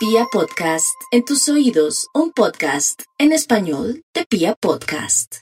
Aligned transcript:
Pia 0.00 0.24
Podcast, 0.32 0.96
en 1.10 1.26
tus 1.26 1.46
oídos, 1.50 2.08
un 2.14 2.32
podcast 2.32 3.02
en 3.18 3.32
español 3.32 4.02
de 4.14 4.24
Pia 4.24 4.54
Podcast. 4.58 5.40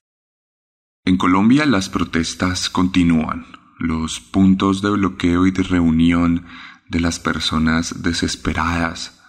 En 1.05 1.17
Colombia 1.17 1.65
las 1.65 1.89
protestas 1.89 2.69
continúan. 2.69 3.47
Los 3.79 4.19
puntos 4.19 4.83
de 4.83 4.91
bloqueo 4.91 5.47
y 5.47 5.53
de 5.53 5.63
reunión 5.63 6.45
de 6.89 6.99
las 6.99 7.21
personas 7.21 8.03
desesperadas 8.03 9.21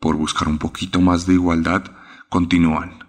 por 0.00 0.16
buscar 0.16 0.48
un 0.48 0.58
poquito 0.58 1.00
más 1.00 1.26
de 1.26 1.34
igualdad 1.34 1.84
continúan. 2.28 3.08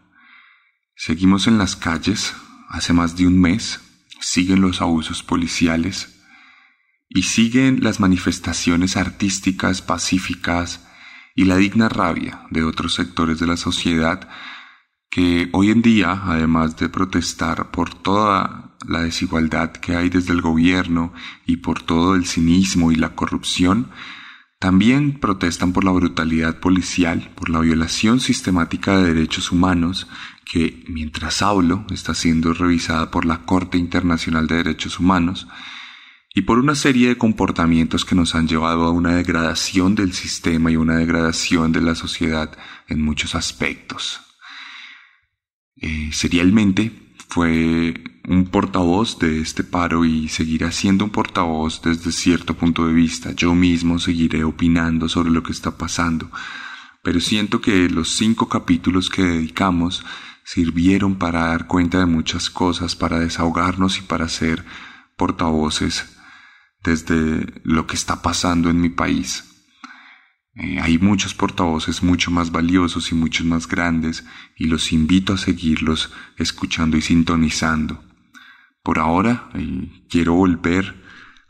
Seguimos 0.96 1.48
en 1.48 1.58
las 1.58 1.76
calles 1.76 2.36
hace 2.70 2.94
más 2.94 3.18
de 3.18 3.26
un 3.26 3.42
mes, 3.42 3.82
siguen 4.20 4.62
los 4.62 4.80
abusos 4.80 5.24
policiales 5.24 6.22
y 7.10 7.24
siguen 7.24 7.80
las 7.82 8.00
manifestaciones 8.00 8.96
artísticas 8.96 9.82
pacíficas 9.82 10.93
y 11.36 11.46
la 11.46 11.58
digna 11.58 11.90
rabia 11.90 12.42
de 12.50 12.64
otros 12.64 12.94
sectores 12.94 13.40
de 13.40 13.48
la 13.48 13.58
sociedad 13.58 14.28
que 15.10 15.50
hoy 15.54 15.70
en 15.70 15.82
día, 15.82 16.24
además 16.26 16.78
de 16.78 16.90
protestar 16.90 17.70
por 17.70 17.94
toda 17.94 18.76
la 18.88 19.02
desigualdad 19.02 19.72
que 19.72 19.96
hay 19.96 20.10
desde 20.10 20.34
el 20.34 20.42
gobierno 20.42 21.14
y 21.46 21.58
por 21.58 21.82
todo 21.82 22.16
el 22.16 22.26
cinismo 22.26 22.92
y 22.92 22.96
la 22.96 23.16
corrupción, 23.16 23.92
también 24.60 25.20
protestan 25.20 25.74
por 25.74 25.84
la 25.84 25.92
brutalidad 25.92 26.60
policial, 26.60 27.32
por 27.36 27.50
la 27.50 27.60
violación 27.60 28.20
sistemática 28.20 28.98
de 28.98 29.14
derechos 29.14 29.52
humanos 29.52 30.08
que, 30.46 30.84
mientras 30.88 31.42
hablo, 31.42 31.86
está 31.92 32.14
siendo 32.14 32.54
revisada 32.54 33.12
por 33.12 33.26
la 33.26 33.46
Corte 33.46 33.78
Internacional 33.78 34.48
de 34.48 34.56
Derechos 34.56 35.00
Humanos, 35.00 35.48
y 36.36 36.42
por 36.42 36.58
una 36.58 36.74
serie 36.74 37.10
de 37.10 37.18
comportamientos 37.18 38.06
que 38.06 38.16
nos 38.16 38.34
han 38.34 38.48
llevado 38.48 38.86
a 38.86 38.92
una 38.92 39.16
degradación 39.16 39.94
del 39.94 40.14
sistema 40.14 40.72
y 40.72 40.78
una 40.78 40.96
degradación 40.96 41.72
de 41.72 41.82
la 41.82 41.94
sociedad 41.94 42.58
en 42.88 43.02
muchos 43.04 43.36
aspectos. 43.36 44.20
Eh, 45.76 46.10
serialmente 46.12 46.92
fue 47.28 47.94
un 48.28 48.46
portavoz 48.46 49.20
de 49.20 49.42
este 49.42 49.64
paro 49.64 50.06
y 50.06 50.28
seguirá 50.28 50.72
siendo 50.72 51.06
un 51.06 51.12
portavoz 51.12 51.82
desde 51.84 52.12
cierto 52.12 52.56
punto 52.56 52.88
de 52.88 52.94
vista. 52.94 53.34
Yo 53.34 53.54
mismo 53.54 54.00
seguiré 54.00 54.44
opinando 54.44 55.10
sobre 55.10 55.30
lo 55.30 55.44
que 55.44 55.52
está 55.52 55.78
pasando, 55.78 56.32
pero 57.04 57.20
siento 57.20 57.62
que 57.62 57.90
los 57.90 58.16
cinco 58.16 58.50
capítulos 58.50 59.10
que 59.10 59.24
dedicamos 59.24 60.04
sirvieron 60.44 61.16
para 61.16 61.48
dar 61.48 61.68
cuenta 61.68 62.00
de 62.00 62.06
muchas 62.08 62.50
cosas, 62.50 62.96
para 62.96 63.20
desahogarnos 63.20 64.00
y 64.00 64.02
para 64.02 64.28
ser 64.30 64.66
portavoces 65.16 66.14
desde 66.84 67.62
lo 67.64 67.88
que 67.88 67.96
está 67.96 68.22
pasando 68.22 68.70
en 68.70 68.82
mi 68.82 68.90
país. 68.90 69.50
Eh, 70.56 70.80
hay 70.80 71.00
muchos 71.00 71.34
portavoces 71.34 72.04
mucho 72.04 72.30
más 72.30 72.52
valiosos 72.52 73.12
y 73.12 73.16
muchos 73.16 73.46
más 73.46 73.68
grandes 73.68 74.24
y 74.56 74.66
los 74.66 74.92
invito 74.92 75.34
a 75.34 75.38
seguirlos 75.38 76.12
escuchando 76.38 76.96
y 76.98 77.02
sintonizando. 77.02 78.04
Por 78.84 79.00
ahora 79.00 79.50
eh, 79.56 80.06
quiero 80.10 80.34
volver 80.34 81.02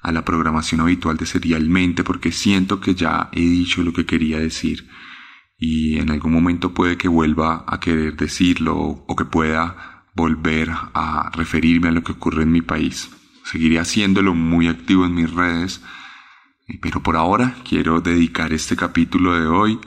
a 0.02 0.12
la 0.12 0.24
programación 0.24 0.82
habitual 0.82 1.18
de 1.18 1.26
Serialmente 1.26 2.04
porque 2.04 2.32
siento 2.32 2.80
que 2.80 2.96
ya 2.96 3.30
he 3.34 3.42
dicho 3.42 3.84
lo 3.84 3.92
que 3.92 4.06
quería 4.06 4.40
decir 4.40 4.88
y 5.58 5.98
en 5.98 6.10
algún 6.10 6.32
momento 6.32 6.74
puede 6.74 6.98
que 6.98 7.08
vuelva 7.08 7.66
a 7.68 7.80
querer 7.80 8.16
decirlo 8.16 8.76
o 8.78 9.16
que 9.16 9.26
pueda 9.26 10.06
volver 10.16 10.70
a 10.72 11.32
referirme 11.34 11.90
a 11.90 11.92
lo 11.92 12.04
que 12.04 12.12
ocurre 12.14 12.44
en 12.44 12.52
mi 12.52 12.62
país 12.62 13.10
seguiré 13.44 13.80
haciéndolo 13.80 14.34
muy 14.34 14.68
activo 14.68 15.06
en 15.06 15.16
mis 15.16 15.32
redes, 15.32 15.82
eh, 16.68 16.80
pero 16.82 17.04
por 17.04 17.16
ahora 17.16 17.56
quiero 17.68 18.02
dedicar 18.02 18.54
este 18.54 18.76
capítulo 18.76 19.34
de 19.40 19.48
hoy 19.48 19.80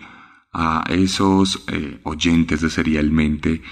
a 0.53 0.85
esos 0.89 1.65
eh, 1.69 2.01
oyentes 2.05 2.61
de 2.61 2.71
Serialmente 2.71 3.62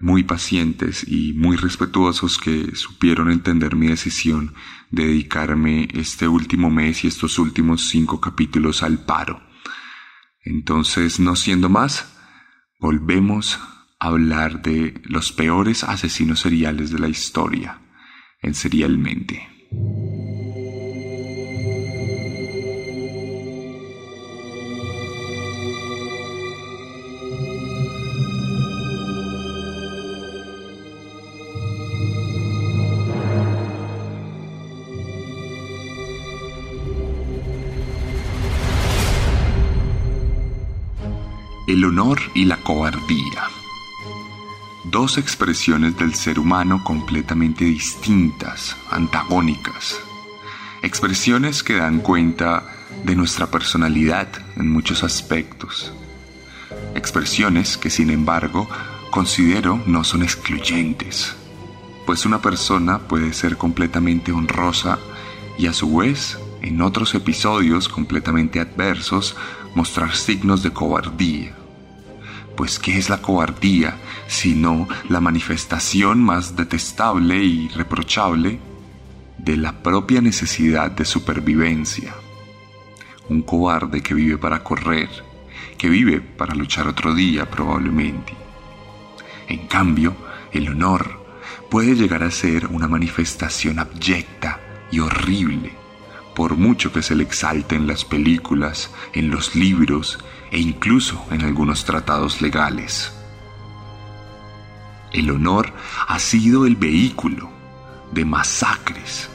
muy 0.00 0.22
pacientes 0.22 1.04
y 1.06 1.32
muy 1.32 1.56
respetuosos 1.56 2.38
que 2.38 2.74
supieron 2.76 3.30
entender 3.30 3.74
mi 3.74 3.88
decisión 3.88 4.54
de 4.90 5.06
dedicarme 5.06 5.88
este 5.92 6.28
último 6.28 6.70
mes 6.70 7.04
y 7.04 7.08
estos 7.08 7.38
últimos 7.38 7.88
cinco 7.88 8.20
capítulos 8.20 8.82
al 8.82 9.04
paro. 9.04 9.42
Entonces, 10.44 11.18
no 11.20 11.36
siendo 11.36 11.68
más, 11.68 12.16
volvemos 12.78 13.58
a 13.98 14.06
hablar 14.06 14.62
de 14.62 15.00
los 15.04 15.32
peores 15.32 15.84
asesinos 15.84 16.40
seriales 16.40 16.90
de 16.90 16.98
la 16.98 17.08
historia 17.08 17.80
en 18.42 18.54
Serialmente. 18.54 19.46
El 41.66 41.84
honor 41.84 42.18
y 42.34 42.46
la 42.46 42.56
cobardía 42.56 43.59
dos 44.90 45.18
expresiones 45.18 45.96
del 45.96 46.14
ser 46.14 46.40
humano 46.40 46.82
completamente 46.82 47.64
distintas, 47.64 48.76
antagónicas. 48.90 50.00
Expresiones 50.82 51.62
que 51.62 51.76
dan 51.76 52.00
cuenta 52.00 52.64
de 53.04 53.14
nuestra 53.14 53.46
personalidad 53.46 54.28
en 54.56 54.68
muchos 54.68 55.04
aspectos. 55.04 55.92
Expresiones 56.94 57.76
que 57.76 57.88
sin 57.88 58.10
embargo 58.10 58.68
considero 59.10 59.80
no 59.86 60.02
son 60.02 60.22
excluyentes, 60.22 61.34
pues 62.04 62.26
una 62.26 62.40
persona 62.40 62.98
puede 62.98 63.32
ser 63.32 63.56
completamente 63.56 64.32
honrosa 64.32 64.98
y 65.56 65.66
a 65.66 65.72
su 65.72 65.98
vez, 65.98 66.38
en 66.62 66.82
otros 66.82 67.14
episodios 67.14 67.88
completamente 67.88 68.58
adversos, 68.58 69.36
mostrar 69.74 70.16
signos 70.16 70.62
de 70.62 70.72
cobardía 70.72 71.59
pues 72.56 72.78
¿qué 72.78 72.98
es 72.98 73.08
la 73.08 73.22
cobardía 73.22 73.96
sino 74.26 74.88
la 75.08 75.20
manifestación 75.20 76.22
más 76.22 76.56
detestable 76.56 77.42
y 77.42 77.68
reprochable 77.68 78.58
de 79.38 79.56
la 79.56 79.82
propia 79.82 80.20
necesidad 80.20 80.90
de 80.90 81.04
supervivencia? 81.04 82.14
Un 83.28 83.42
cobarde 83.42 84.02
que 84.02 84.14
vive 84.14 84.38
para 84.38 84.62
correr, 84.62 85.08
que 85.78 85.88
vive 85.88 86.20
para 86.20 86.54
luchar 86.54 86.86
otro 86.88 87.14
día 87.14 87.48
probablemente. 87.48 88.34
En 89.48 89.66
cambio, 89.66 90.14
el 90.52 90.68
honor 90.68 91.20
puede 91.70 91.94
llegar 91.94 92.22
a 92.22 92.30
ser 92.30 92.66
una 92.66 92.88
manifestación 92.88 93.78
abyecta 93.78 94.60
y 94.90 95.00
horrible, 95.00 95.72
por 96.40 96.56
mucho 96.56 96.90
que 96.90 97.02
se 97.02 97.14
le 97.14 97.22
exalte 97.22 97.76
en 97.76 97.86
las 97.86 98.06
películas, 98.06 98.90
en 99.12 99.28
los 99.28 99.54
libros 99.54 100.18
e 100.50 100.58
incluso 100.58 101.22
en 101.30 101.42
algunos 101.42 101.84
tratados 101.84 102.40
legales. 102.40 103.12
El 105.12 105.30
honor 105.32 105.70
ha 106.08 106.18
sido 106.18 106.64
el 106.64 106.76
vehículo 106.76 107.50
de 108.12 108.24
masacres 108.24 109.28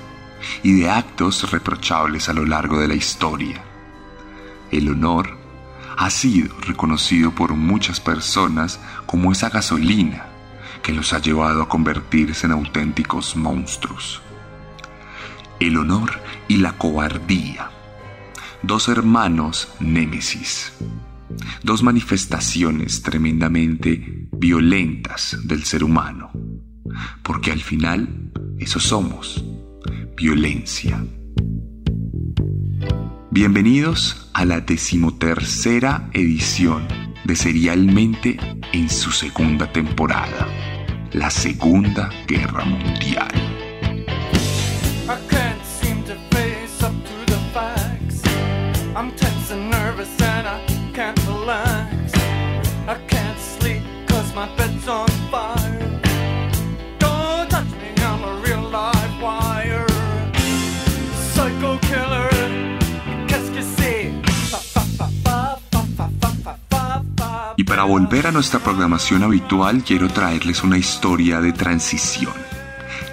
y 0.63 0.79
de 0.79 0.89
actos 0.89 1.51
reprochables 1.51 2.27
a 2.27 2.33
lo 2.33 2.44
largo 2.44 2.79
de 2.79 2.88
la 2.88 2.95
historia. 2.95 3.63
El 4.71 4.89
honor 4.89 5.38
ha 5.97 6.09
sido 6.09 6.55
reconocido 6.61 7.29
por 7.35 7.53
muchas 7.53 7.99
personas 7.99 8.79
como 9.05 9.31
esa 9.31 9.51
gasolina 9.51 10.25
que 10.81 10.91
los 10.91 11.13
ha 11.13 11.19
llevado 11.19 11.61
a 11.61 11.69
convertirse 11.69 12.47
en 12.47 12.53
auténticos 12.53 13.35
monstruos. 13.35 14.25
El 15.59 15.77
honor 15.77 16.11
y 16.47 16.57
la 16.57 16.73
cobardía 16.73 17.71
dos 18.66 18.88
hermanos 18.88 19.67
némesis, 19.79 20.73
dos 21.61 21.83
manifestaciones 21.83 23.03
tremendamente 23.03 24.27
violentas 24.31 25.38
del 25.44 25.63
ser 25.65 25.83
humano, 25.83 26.31
porque 27.21 27.51
al 27.51 27.62
final 27.62 28.31
eso 28.57 28.80
somos, 28.80 29.45
violencia. 30.18 31.06
Bienvenidos 33.30 34.31
a 34.33 34.45
la 34.45 34.62
decimotercera 34.62 36.09
edición 36.13 36.88
de 37.24 37.35
Serialmente 37.35 38.38
en 38.71 38.89
su 38.89 39.12
segunda 39.12 39.71
temporada, 39.71 40.47
la 41.12 41.30
Segunda 41.30 42.09
Guerra 42.27 42.65
Mundial. 42.65 43.55
Para 67.75 67.83
volver 67.83 68.25
a 68.25 68.31
nuestra 68.31 68.62
programación 68.62 69.24
habitual 69.24 69.83
quiero 69.83 70.07
traerles 70.07 70.63
una 70.63 70.77
historia 70.77 71.42
de 71.42 71.51
transición. 71.51 72.31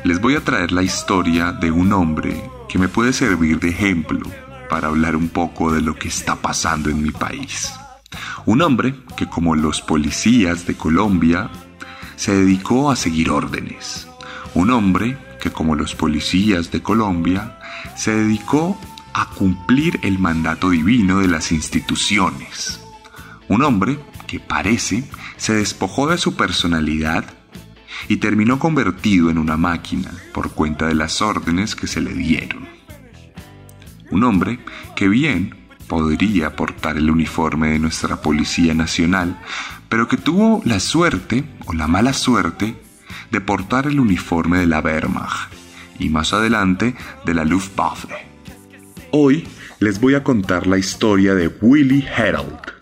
Les 0.04 0.20
voy 0.20 0.36
a 0.36 0.44
traer 0.44 0.70
la 0.70 0.84
historia 0.84 1.50
de 1.50 1.72
un 1.72 1.92
hombre 1.92 2.48
que 2.68 2.78
me 2.78 2.86
puede 2.86 3.12
servir 3.12 3.58
de 3.58 3.70
ejemplo 3.70 4.20
para 4.70 4.86
hablar 4.86 5.16
un 5.16 5.30
poco 5.30 5.72
de 5.72 5.80
lo 5.80 5.96
que 5.96 6.06
está 6.06 6.36
pasando 6.36 6.90
en 6.90 7.02
mi 7.02 7.10
país. 7.10 7.72
Un 8.46 8.62
hombre 8.62 8.94
que 9.16 9.28
como 9.28 9.56
los 9.56 9.80
policías 9.80 10.64
de 10.64 10.76
Colombia 10.76 11.50
se 12.14 12.32
dedicó 12.32 12.92
a 12.92 12.94
seguir 12.94 13.30
órdenes. 13.30 14.06
Un 14.54 14.70
hombre 14.70 15.18
que 15.40 15.50
como 15.50 15.74
los 15.74 15.96
policías 15.96 16.70
de 16.70 16.80
Colombia 16.80 17.58
se 17.96 18.14
dedicó 18.14 18.78
a 19.12 19.28
cumplir 19.30 19.98
el 20.04 20.20
mandato 20.20 20.70
divino 20.70 21.18
de 21.18 21.26
las 21.26 21.50
instituciones. 21.50 22.78
Un 23.48 23.64
hombre 23.64 23.98
que 24.32 24.40
parece 24.40 25.04
se 25.36 25.52
despojó 25.52 26.08
de 26.08 26.16
su 26.16 26.36
personalidad 26.36 27.26
y 28.08 28.16
terminó 28.16 28.58
convertido 28.58 29.28
en 29.28 29.36
una 29.36 29.58
máquina 29.58 30.10
por 30.32 30.52
cuenta 30.52 30.86
de 30.86 30.94
las 30.94 31.20
órdenes 31.20 31.76
que 31.76 31.86
se 31.86 32.00
le 32.00 32.14
dieron. 32.14 32.66
Un 34.10 34.24
hombre 34.24 34.58
que 34.96 35.06
bien 35.06 35.68
podría 35.86 36.56
portar 36.56 36.96
el 36.96 37.10
uniforme 37.10 37.72
de 37.72 37.78
nuestra 37.78 38.22
Policía 38.22 38.72
Nacional, 38.72 39.38
pero 39.90 40.08
que 40.08 40.16
tuvo 40.16 40.62
la 40.64 40.80
suerte 40.80 41.44
o 41.66 41.74
la 41.74 41.86
mala 41.86 42.14
suerte 42.14 42.74
de 43.30 43.40
portar 43.42 43.86
el 43.86 44.00
uniforme 44.00 44.60
de 44.60 44.66
la 44.66 44.80
Wehrmacht 44.80 45.52
y 45.98 46.08
más 46.08 46.32
adelante 46.32 46.94
de 47.26 47.34
la 47.34 47.44
Luftwaffe. 47.44 48.08
Hoy 49.10 49.46
les 49.78 50.00
voy 50.00 50.14
a 50.14 50.24
contar 50.24 50.66
la 50.66 50.78
historia 50.78 51.34
de 51.34 51.48
Willy 51.60 52.06
Herold, 52.16 52.81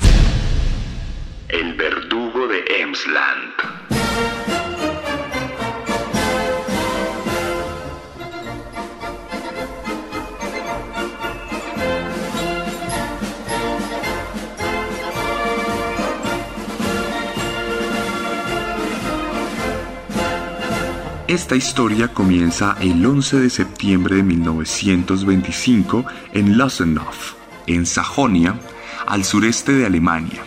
Esta 21.29 21.55
historia 21.55 22.09
comienza 22.09 22.77
el 22.81 23.07
11 23.07 23.39
de 23.39 23.51
septiembre 23.51 24.17
de 24.17 24.25
1925 24.25 26.05
en 26.33 26.59
Lusenhof, 26.59 27.35
en 27.69 27.87
Sajonia, 27.87 28.59
al 29.07 29.25
sureste 29.25 29.73
de 29.73 29.87
Alemania. 29.87 30.43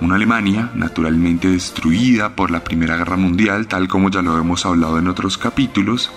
Una 0.00 0.16
Alemania 0.16 0.70
naturalmente 0.74 1.48
destruida 1.48 2.34
por 2.34 2.50
la 2.50 2.64
Primera 2.64 2.96
Guerra 2.96 3.16
Mundial, 3.16 3.68
tal 3.68 3.88
como 3.88 4.10
ya 4.10 4.22
lo 4.22 4.36
hemos 4.38 4.66
hablado 4.66 4.98
en 4.98 5.08
otros 5.08 5.38
capítulos, 5.38 6.10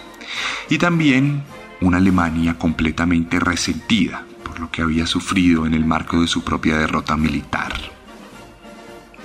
y 0.70 0.78
también 0.78 1.44
una 1.80 1.98
Alemania 1.98 2.58
completamente 2.58 3.40
resentida 3.40 4.26
por 4.44 4.60
lo 4.60 4.72
que 4.72 4.82
había 4.82 5.06
sufrido 5.06 5.66
en 5.66 5.74
el 5.74 5.86
marco 5.86 6.22
de 6.22 6.28
su 6.28 6.44
propia 6.44 6.78
derrota 6.78 7.16
militar. 7.16 7.74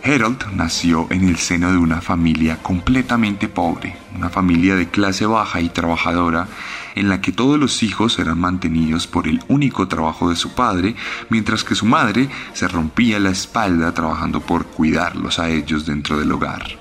Harold 0.05 0.53
nació 0.55 1.07
en 1.11 1.29
el 1.29 1.37
seno 1.37 1.71
de 1.71 1.79
una 1.79 2.01
familia 2.01 2.59
completamente 2.61 3.49
pobre, 3.49 3.97
una 4.17 4.31
familia 4.31 4.75
de 4.75 4.89
clase 4.89 5.27
baja 5.27 5.61
y 5.61 5.69
trabajadora, 5.69 6.49
en 6.95 7.09
la 7.09 7.21
que 7.21 7.33
todos 7.33 7.59
los 7.59 7.83
hijos 7.83 8.19
eran 8.19 8.41
mantenidos 8.41 9.07
por 9.07 9.29
el 9.29 9.43
único 9.49 9.89
trabajo 9.89 10.31
de 10.31 10.37
su 10.37 10.55
padre, 10.55 10.95
mientras 11.31 11.65
que 11.65 11.75
su 11.75 11.87
madre 11.87 12.29
se 12.53 12.69
rompía 12.69 13.19
la 13.19 13.31
espalda 13.31 13.93
trabajando 13.93 14.41
por 14.41 14.67
cuidarlos 14.67 15.39
a 15.39 15.49
ellos 15.49 15.87
dentro 15.87 16.19
del 16.19 16.33
hogar. 16.33 16.79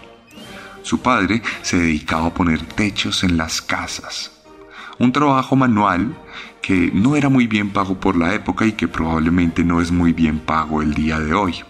Su 0.84 1.02
padre 1.02 1.42
se 1.62 1.78
dedicaba 1.78 2.28
a 2.28 2.34
poner 2.34 2.66
techos 2.66 3.24
en 3.24 3.38
las 3.38 3.62
casas, 3.62 4.32
un 5.00 5.12
trabajo 5.12 5.56
manual 5.56 6.18
que 6.62 6.92
no 6.94 7.16
era 7.16 7.30
muy 7.30 7.48
bien 7.48 7.72
pago 7.72 8.00
por 8.00 8.16
la 8.16 8.34
época 8.34 8.66
y 8.66 8.74
que 8.74 8.88
probablemente 8.88 9.64
no 9.64 9.82
es 9.82 9.92
muy 9.92 10.14
bien 10.14 10.40
pago 10.40 10.82
el 10.82 10.94
día 10.94 11.20
de 11.20 11.34
hoy. 11.34 11.64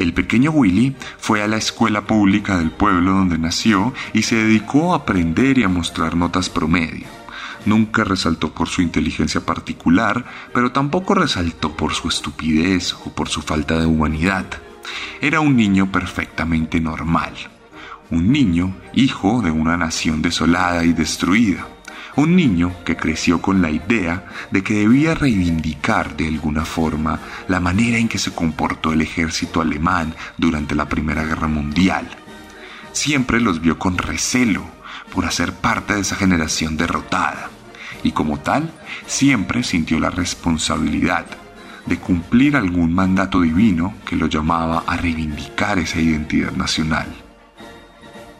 El 0.00 0.14
pequeño 0.14 0.50
Willy 0.52 0.96
fue 1.18 1.42
a 1.42 1.46
la 1.46 1.58
escuela 1.58 2.06
pública 2.06 2.56
del 2.56 2.70
pueblo 2.70 3.12
donde 3.12 3.36
nació 3.36 3.92
y 4.14 4.22
se 4.22 4.36
dedicó 4.36 4.94
a 4.94 4.96
aprender 4.96 5.58
y 5.58 5.62
a 5.62 5.68
mostrar 5.68 6.16
notas 6.16 6.48
promedio. 6.48 7.06
Nunca 7.66 8.02
resaltó 8.02 8.54
por 8.54 8.70
su 8.70 8.80
inteligencia 8.80 9.42
particular, 9.42 10.24
pero 10.54 10.72
tampoco 10.72 11.12
resaltó 11.14 11.76
por 11.76 11.92
su 11.92 12.08
estupidez 12.08 12.94
o 12.94 13.10
por 13.10 13.28
su 13.28 13.42
falta 13.42 13.78
de 13.78 13.84
humanidad. 13.84 14.46
Era 15.20 15.40
un 15.40 15.54
niño 15.54 15.92
perfectamente 15.92 16.80
normal. 16.80 17.34
Un 18.10 18.32
niño 18.32 18.74
hijo 18.94 19.42
de 19.42 19.50
una 19.50 19.76
nación 19.76 20.22
desolada 20.22 20.82
y 20.82 20.94
destruida. 20.94 21.68
Un 22.16 22.36
niño 22.36 22.74
que 22.84 22.96
creció 22.96 23.40
con 23.40 23.62
la 23.62 23.70
idea 23.70 24.26
de 24.50 24.62
que 24.62 24.74
debía 24.74 25.14
reivindicar 25.14 26.16
de 26.16 26.26
alguna 26.26 26.64
forma 26.64 27.20
la 27.48 27.60
manera 27.60 27.98
en 27.98 28.08
que 28.08 28.18
se 28.18 28.32
comportó 28.32 28.92
el 28.92 29.00
ejército 29.00 29.60
alemán 29.60 30.14
durante 30.36 30.74
la 30.74 30.88
Primera 30.88 31.24
Guerra 31.24 31.48
Mundial. 31.48 32.08
Siempre 32.92 33.40
los 33.40 33.60
vio 33.60 33.78
con 33.78 33.96
recelo 33.96 34.64
por 35.14 35.24
hacer 35.24 35.52
parte 35.52 35.94
de 35.94 36.00
esa 36.00 36.16
generación 36.16 36.76
derrotada 36.76 37.50
y 38.02 38.12
como 38.12 38.38
tal 38.40 38.72
siempre 39.06 39.62
sintió 39.62 40.00
la 40.00 40.10
responsabilidad 40.10 41.26
de 41.86 41.98
cumplir 41.98 42.56
algún 42.56 42.92
mandato 42.92 43.40
divino 43.40 43.94
que 44.04 44.16
lo 44.16 44.26
llamaba 44.26 44.84
a 44.86 44.96
reivindicar 44.96 45.78
esa 45.78 46.00
identidad 46.00 46.52
nacional. 46.52 47.06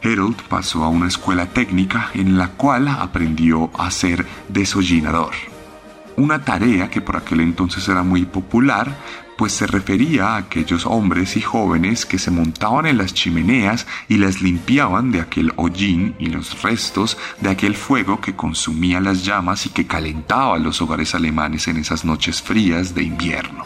Harold 0.03 0.43
pasó 0.49 0.85
a 0.85 0.89
una 0.89 1.09
escuela 1.09 1.47
técnica 1.47 2.11
en 2.15 2.39
la 2.39 2.49
cual 2.49 2.89
aprendió 2.89 3.71
a 3.79 3.91
ser 3.91 4.27
desollinador. 4.49 5.35
Una 6.17 6.45
tarea 6.45 6.91
que 6.91 7.01
por 7.01 7.17
aquel 7.17 7.41
entonces 7.41 7.89
era 7.89 8.03
muy 8.03 8.25
popular, 8.25 8.97
pues 9.39 9.53
se 9.53 9.67
refería 9.67 10.35
a 10.35 10.37
aquellos 10.37 10.85
hombres 10.85 11.37
y 11.39 11.41
jóvenes 11.41 12.05
que 12.05 12.19
se 12.19 12.31
montaban 12.31 12.85
en 12.85 12.99
las 12.99 13.15
chimeneas 13.15 13.87
y 14.07 14.19
las 14.19 14.43
limpiaban 14.43 15.13
de 15.13 15.21
aquel 15.21 15.53
hollín 15.57 16.15
y 16.19 16.27
los 16.27 16.63
restos 16.63 17.17
de 17.41 17.49
aquel 17.49 17.75
fuego 17.75 18.21
que 18.21 18.37
consumía 18.37 19.01
las 19.01 19.25
llamas 19.25 19.65
y 19.65 19.71
que 19.71 19.87
calentaba 19.87 20.59
los 20.59 20.83
hogares 20.83 21.15
alemanes 21.15 21.69
en 21.69 21.79
esas 21.79 22.05
noches 22.05 22.43
frías 22.43 22.95
de 22.95 23.03
invierno. 23.03 23.65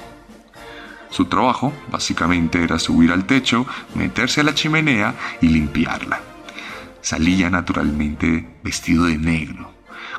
Su 1.11 1.25
trabajo, 1.25 1.73
básicamente, 1.91 2.63
era 2.63 2.79
subir 2.79 3.11
al 3.11 3.25
techo, 3.25 3.67
meterse 3.95 4.43
a 4.43 4.45
la 4.45 4.55
chimenea 4.55 5.15
y 5.41 5.49
limpiarla. 5.49 6.34
Salía 7.05 7.51
naturalmente 7.51 8.49
vestido 8.63 9.05
de 9.05 9.19
negro, 9.19 9.71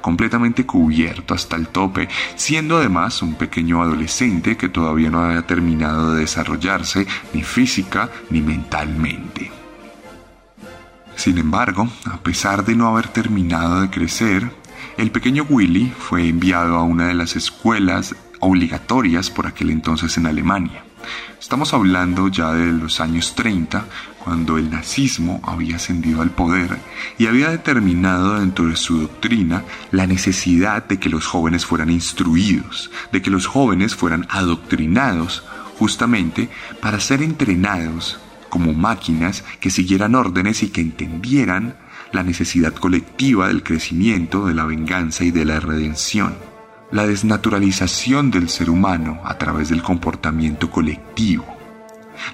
completamente 0.01 0.67
cubierto 0.67 1.33
hasta 1.33 1.55
el 1.55 1.69
tope, 1.69 2.07
siendo 2.35 2.77
además 2.77 3.23
un 3.23 3.33
pequeño 3.33 3.81
adolescente 3.81 4.55
que 4.55 4.69
todavía 4.69 5.09
no 5.09 5.23
había 5.23 5.47
terminado 5.47 6.13
de 6.13 6.19
desarrollarse 6.19 7.07
ni 7.33 7.41
física 7.41 8.11
ni 8.29 8.39
mentalmente. 8.39 9.51
Sin 11.15 11.39
embargo, 11.39 11.89
a 12.05 12.17
pesar 12.17 12.63
de 12.63 12.75
no 12.75 12.87
haber 12.87 13.07
terminado 13.07 13.81
de 13.81 13.89
crecer, 13.89 14.51
el 14.97 15.09
pequeño 15.09 15.47
Willy 15.49 15.91
fue 15.97 16.27
enviado 16.27 16.75
a 16.75 16.83
una 16.83 17.07
de 17.07 17.15
las 17.15 17.35
escuelas 17.35 18.15
obligatorias 18.41 19.31
por 19.31 19.47
aquel 19.47 19.71
entonces 19.71 20.19
en 20.19 20.27
Alemania. 20.27 20.84
Estamos 21.45 21.75
hablando 21.75 22.27
ya 22.27 22.53
de 22.53 22.71
los 22.71 22.99
años 22.99 23.35
30, 23.35 23.85
cuando 24.17 24.57
el 24.57 24.71
nazismo 24.71 25.41
había 25.43 25.75
ascendido 25.75 26.23
al 26.23 26.31
poder 26.31 26.79
y 27.19 27.27
había 27.27 27.51
determinado 27.51 28.39
dentro 28.39 28.65
de 28.65 28.75
su 28.75 29.01
doctrina 29.01 29.63
la 29.91 30.07
necesidad 30.07 30.85
de 30.85 30.99
que 30.99 31.07
los 31.07 31.27
jóvenes 31.27 31.63
fueran 31.63 31.91
instruidos, 31.91 32.89
de 33.11 33.21
que 33.21 33.29
los 33.29 33.45
jóvenes 33.45 33.93
fueran 33.93 34.25
adoctrinados 34.31 35.43
justamente 35.77 36.49
para 36.81 36.99
ser 36.99 37.21
entrenados 37.21 38.19
como 38.49 38.73
máquinas 38.73 39.43
que 39.59 39.69
siguieran 39.69 40.15
órdenes 40.15 40.63
y 40.63 40.69
que 40.69 40.81
entendieran 40.81 41.77
la 42.11 42.23
necesidad 42.23 42.73
colectiva 42.73 43.49
del 43.49 43.61
crecimiento, 43.61 44.47
de 44.47 44.55
la 44.55 44.65
venganza 44.65 45.23
y 45.23 45.29
de 45.29 45.45
la 45.45 45.59
redención 45.59 46.54
la 46.91 47.07
desnaturalización 47.07 48.31
del 48.31 48.49
ser 48.49 48.69
humano 48.69 49.19
a 49.23 49.37
través 49.37 49.69
del 49.69 49.81
comportamiento 49.81 50.69
colectivo, 50.69 51.45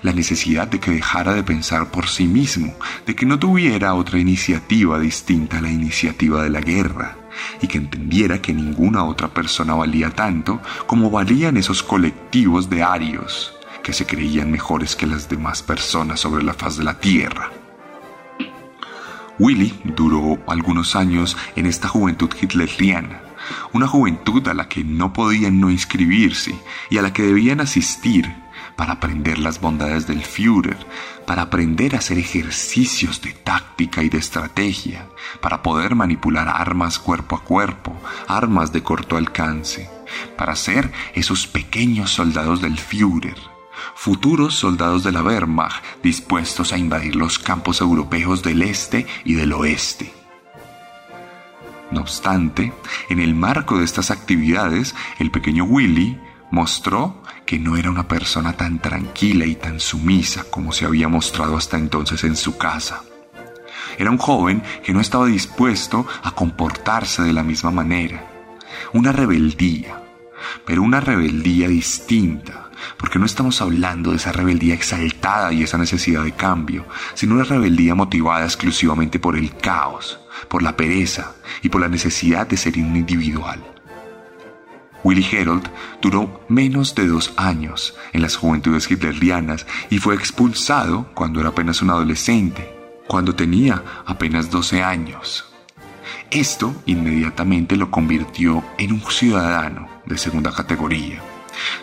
la 0.03 0.13
necesidad 0.13 0.67
de 0.67 0.79
que 0.79 0.91
dejara 0.91 1.33
de 1.33 1.43
pensar 1.43 1.89
por 1.89 2.07
sí 2.07 2.27
mismo, 2.27 2.73
de 3.05 3.15
que 3.15 3.25
no 3.25 3.39
tuviera 3.39 3.93
otra 3.93 4.19
iniciativa 4.19 4.99
distinta 4.99 5.57
a 5.57 5.61
la 5.61 5.71
iniciativa 5.71 6.43
de 6.43 6.49
la 6.49 6.61
guerra, 6.61 7.17
y 7.61 7.67
que 7.67 7.77
entendiera 7.77 8.41
que 8.41 8.53
ninguna 8.53 9.05
otra 9.05 9.29
persona 9.29 9.73
valía 9.73 10.09
tanto 10.11 10.61
como 10.85 11.09
valían 11.09 11.57
esos 11.57 11.81
colectivos 11.81 12.69
de 12.69 12.83
arios 12.83 13.53
que 13.83 13.93
se 13.93 14.05
creían 14.05 14.51
mejores 14.51 14.95
que 14.95 15.07
las 15.07 15.27
demás 15.29 15.63
personas 15.63 16.19
sobre 16.19 16.43
la 16.43 16.53
faz 16.53 16.77
de 16.77 16.83
la 16.83 16.99
tierra. 16.99 17.51
Willy 19.39 19.73
duró 19.83 20.37
algunos 20.45 20.95
años 20.95 21.35
en 21.55 21.65
esta 21.65 21.87
juventud 21.87 22.29
hitleriana, 22.39 23.21
una 23.73 23.87
juventud 23.87 24.47
a 24.47 24.53
la 24.53 24.67
que 24.67 24.83
no 24.83 25.13
podían 25.13 25.59
no 25.59 25.69
inscribirse 25.69 26.55
y 26.89 26.97
a 26.97 27.01
la 27.01 27.13
que 27.13 27.23
debían 27.23 27.61
asistir, 27.61 28.33
para 28.75 28.93
aprender 28.93 29.37
las 29.37 29.61
bondades 29.61 30.07
del 30.07 30.23
Führer, 30.23 30.77
para 31.25 31.43
aprender 31.43 31.95
a 31.95 31.99
hacer 31.99 32.17
ejercicios 32.17 33.21
de 33.21 33.31
táctica 33.31 34.01
y 34.03 34.09
de 34.09 34.17
estrategia, 34.17 35.07
para 35.41 35.61
poder 35.61 35.95
manipular 35.95 36.49
armas 36.49 36.99
cuerpo 36.99 37.35
a 37.35 37.43
cuerpo, 37.43 37.95
armas 38.27 38.71
de 38.71 38.81
corto 38.81 39.17
alcance, 39.17 39.89
para 40.37 40.55
ser 40.55 40.91
esos 41.13 41.47
pequeños 41.47 42.11
soldados 42.11 42.61
del 42.61 42.77
Führer, 42.77 43.37
futuros 43.95 44.55
soldados 44.55 45.03
de 45.03 45.11
la 45.11 45.21
Wehrmacht 45.21 45.83
dispuestos 46.03 46.73
a 46.73 46.77
invadir 46.77 47.15
los 47.15 47.39
campos 47.39 47.81
europeos 47.81 48.41
del 48.41 48.61
este 48.61 49.05
y 49.23 49.33
del 49.33 49.53
oeste. 49.53 50.20
No 51.91 52.01
obstante, 52.01 52.73
en 53.09 53.19
el 53.19 53.35
marco 53.35 53.77
de 53.77 53.85
estas 53.85 54.11
actividades, 54.11 54.95
el 55.19 55.29
pequeño 55.29 55.65
Willy 55.65 56.17
mostró 56.49 57.21
que 57.45 57.59
no 57.59 57.75
era 57.75 57.91
una 57.91 58.07
persona 58.07 58.53
tan 58.53 58.79
tranquila 58.79 59.45
y 59.45 59.55
tan 59.55 59.79
sumisa 59.79 60.45
como 60.49 60.71
se 60.71 60.85
había 60.85 61.09
mostrado 61.09 61.57
hasta 61.57 61.77
entonces 61.77 62.23
en 62.23 62.37
su 62.37 62.57
casa. 62.57 63.03
Era 63.97 64.09
un 64.09 64.17
joven 64.17 64.63
que 64.83 64.93
no 64.93 65.01
estaba 65.01 65.25
dispuesto 65.25 66.07
a 66.23 66.31
comportarse 66.31 67.23
de 67.23 67.33
la 67.33 67.43
misma 67.43 67.71
manera. 67.71 68.25
Una 68.93 69.11
rebeldía, 69.11 70.01
pero 70.65 70.81
una 70.81 71.01
rebeldía 71.01 71.67
distinta, 71.67 72.69
porque 72.97 73.19
no 73.19 73.25
estamos 73.25 73.61
hablando 73.61 74.11
de 74.11 74.17
esa 74.17 74.31
rebeldía 74.31 74.73
exaltada 74.73 75.51
y 75.51 75.63
esa 75.63 75.77
necesidad 75.77 76.23
de 76.23 76.31
cambio, 76.31 76.85
sino 77.15 77.35
una 77.35 77.43
rebeldía 77.43 77.95
motivada 77.95 78.45
exclusivamente 78.45 79.19
por 79.19 79.35
el 79.35 79.55
caos, 79.57 80.20
por 80.47 80.63
la 80.63 80.75
pereza 80.75 81.35
y 81.61 81.69
por 81.69 81.81
la 81.81 81.87
necesidad 81.87 82.47
de 82.47 82.57
ser 82.57 82.77
un 82.77 82.95
individual. 82.95 83.61
Willy 85.03 85.25
Herold 85.31 85.67
duró 86.01 86.41
menos 86.47 86.93
de 86.93 87.07
dos 87.07 87.33
años 87.37 87.95
en 88.13 88.21
las 88.21 88.35
juventudes 88.35 88.89
hitlerianas 88.89 89.65
y 89.89 89.97
fue 89.97 90.15
expulsado 90.15 91.09
cuando 91.13 91.39
era 91.39 91.49
apenas 91.49 91.81
un 91.81 91.89
adolescente, 91.89 92.71
cuando 93.07 93.33
tenía 93.33 93.83
apenas 94.05 94.51
12 94.51 94.83
años. 94.83 95.45
Esto 96.29 96.73
inmediatamente 96.85 97.75
lo 97.75 97.89
convirtió 97.89 98.63
en 98.77 98.93
un 98.93 99.01
ciudadano 99.01 99.89
de 100.05 100.17
segunda 100.17 100.53
categoría. 100.53 101.21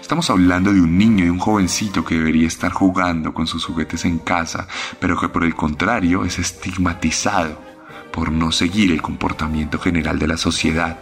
Estamos 0.01 0.31
hablando 0.31 0.73
de 0.73 0.81
un 0.81 0.97
niño 0.97 1.25
y 1.25 1.29
un 1.29 1.39
jovencito 1.39 2.05
que 2.05 2.15
debería 2.15 2.49
estar 2.49 2.73
jugando 2.73 3.35
con 3.35 3.47
sus 3.47 3.65
juguetes 3.65 4.05
en 4.05 4.19
casa, 4.19 4.67
pero 5.01 5.21
que 5.21 5.29
por 5.29 5.45
el 5.45 5.55
contrario 5.55 6.25
es 6.25 6.39
estigmatizado 6.39 7.68
por 8.19 8.33
no 8.33 8.51
seguir 8.51 8.91
el 8.91 9.01
comportamiento 9.01 9.79
general 9.79 10.19
de 10.19 10.27
la 10.27 10.37
sociedad. 10.37 10.99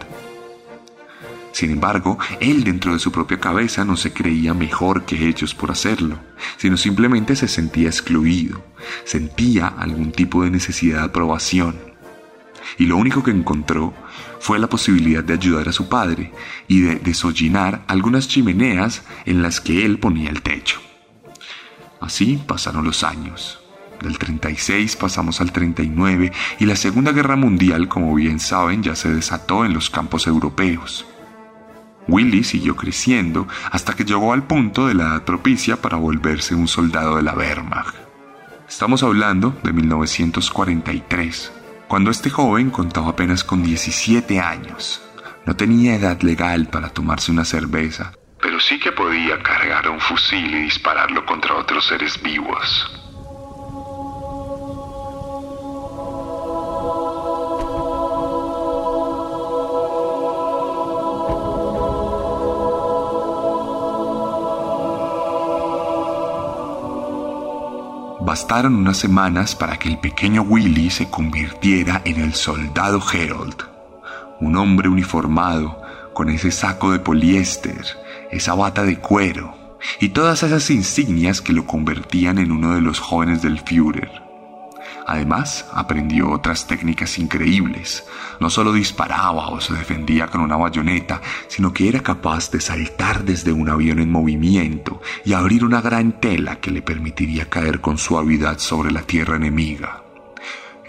Sin 1.51 1.71
embargo, 1.71 2.19
él 2.39 2.63
dentro 2.63 2.93
de 2.93 2.99
su 2.99 3.11
propia 3.11 3.39
cabeza 3.39 3.83
no 3.83 3.97
se 3.97 4.13
creía 4.13 4.53
mejor 4.53 5.03
que 5.03 5.27
ellos 5.27 5.55
por 5.55 5.71
hacerlo, 5.71 6.19
sino 6.57 6.77
simplemente 6.77 7.35
se 7.35 7.47
sentía 7.47 7.87
excluido, 7.87 8.63
sentía 9.03 9.65
algún 9.65 10.11
tipo 10.11 10.43
de 10.43 10.51
necesidad 10.51 10.99
de 10.99 11.05
aprobación. 11.05 11.75
Y 12.77 12.85
lo 12.85 12.97
único 12.97 13.23
que 13.23 13.31
encontró 13.31 13.95
fue 14.39 14.59
la 14.59 14.69
posibilidad 14.69 15.23
de 15.23 15.33
ayudar 15.33 15.69
a 15.69 15.73
su 15.73 15.89
padre 15.89 16.31
y 16.67 16.81
de 16.81 16.97
desollinar 16.97 17.83
algunas 17.87 18.27
chimeneas 18.27 19.01
en 19.25 19.41
las 19.41 19.59
que 19.59 19.83
él 19.87 19.97
ponía 19.97 20.29
el 20.29 20.43
techo. 20.43 20.79
Así 21.99 22.39
pasaron 22.45 22.85
los 22.85 23.03
años. 23.03 23.59
Del 24.01 24.17
36 24.17 24.95
pasamos 24.95 25.41
al 25.41 25.51
39 25.51 26.31
y 26.59 26.65
la 26.65 26.75
Segunda 26.75 27.11
Guerra 27.11 27.35
Mundial, 27.35 27.87
como 27.87 28.13
bien 28.13 28.39
saben, 28.39 28.83
ya 28.83 28.95
se 28.95 29.13
desató 29.13 29.65
en 29.65 29.73
los 29.73 29.89
campos 29.89 30.27
europeos. 30.27 31.05
Willy 32.07 32.43
siguió 32.43 32.75
creciendo 32.75 33.47
hasta 33.71 33.93
que 33.93 34.05
llegó 34.05 34.33
al 34.33 34.43
punto 34.43 34.87
de 34.87 34.93
la 34.93 35.03
edad 35.03 35.23
propicia 35.23 35.81
para 35.81 35.97
volverse 35.97 36.55
un 36.55 36.67
soldado 36.67 37.17
de 37.17 37.23
la 37.23 37.33
Wehrmacht. 37.33 37.95
Estamos 38.67 39.03
hablando 39.03 39.57
de 39.63 39.73
1943, 39.73 41.51
cuando 41.87 42.11
este 42.11 42.29
joven 42.29 42.69
contaba 42.69 43.09
apenas 43.09 43.43
con 43.43 43.63
17 43.63 44.39
años. 44.39 45.01
No 45.45 45.55
tenía 45.55 45.95
edad 45.95 46.21
legal 46.21 46.67
para 46.67 46.89
tomarse 46.89 47.31
una 47.31 47.45
cerveza, 47.45 48.13
pero 48.41 48.59
sí 48.59 48.79
que 48.79 48.91
podía 48.91 49.41
cargar 49.41 49.89
un 49.89 49.99
fusil 49.99 50.53
y 50.53 50.63
dispararlo 50.63 51.25
contra 51.25 51.55
otros 51.55 51.87
seres 51.87 52.21
vivos. 52.21 53.06
Bastaron 68.27 68.75
unas 68.75 68.97
semanas 68.97 69.55
para 69.55 69.79
que 69.79 69.87
el 69.87 69.99
pequeño 69.99 70.41
Willy 70.41 70.89
se 70.89 71.09
convirtiera 71.09 72.01
en 72.03 72.19
el 72.19 72.33
soldado 72.33 73.01
Harold, 73.01 73.55
un 74.41 74.57
hombre 74.57 74.89
uniformado 74.89 75.81
con 76.13 76.29
ese 76.29 76.51
saco 76.51 76.91
de 76.91 76.99
poliéster, 76.99 77.85
esa 78.29 78.53
bata 78.53 78.83
de 78.83 78.99
cuero 78.99 79.55
y 80.01 80.09
todas 80.09 80.43
esas 80.43 80.69
insignias 80.71 81.39
que 81.39 81.53
lo 81.53 81.65
convertían 81.65 82.37
en 82.37 82.51
uno 82.51 82.75
de 82.75 82.81
los 82.81 82.99
jóvenes 82.99 83.41
del 83.41 83.61
Führer. 83.61 84.26
Además, 85.09 85.65
aprendió 85.71 86.29
otras 86.29 86.67
técnicas 86.67 87.17
increíbles. 87.17 88.03
No 88.41 88.49
solo 88.49 88.73
disparaba 88.73 89.47
o 89.47 89.61
se 89.61 89.73
defendía 89.73 90.27
con 90.27 90.41
una 90.41 90.57
bayoneta, 90.57 91.21
sino 91.47 91.71
que 91.71 91.87
era 91.87 92.01
capaz 92.01 92.51
de 92.51 92.59
saltar 92.59 93.23
desde 93.23 93.53
un 93.53 93.69
avión 93.69 93.99
en 93.99 94.11
movimiento 94.11 95.01
y 95.23 95.31
abrir 95.31 95.63
una 95.63 95.79
gran 95.79 96.19
tela 96.19 96.59
que 96.59 96.71
le 96.71 96.81
permitiría 96.81 97.49
caer 97.49 97.79
con 97.79 97.97
suavidad 97.97 98.59
sobre 98.59 98.91
la 98.91 99.03
tierra 99.03 99.37
enemiga. 99.37 100.03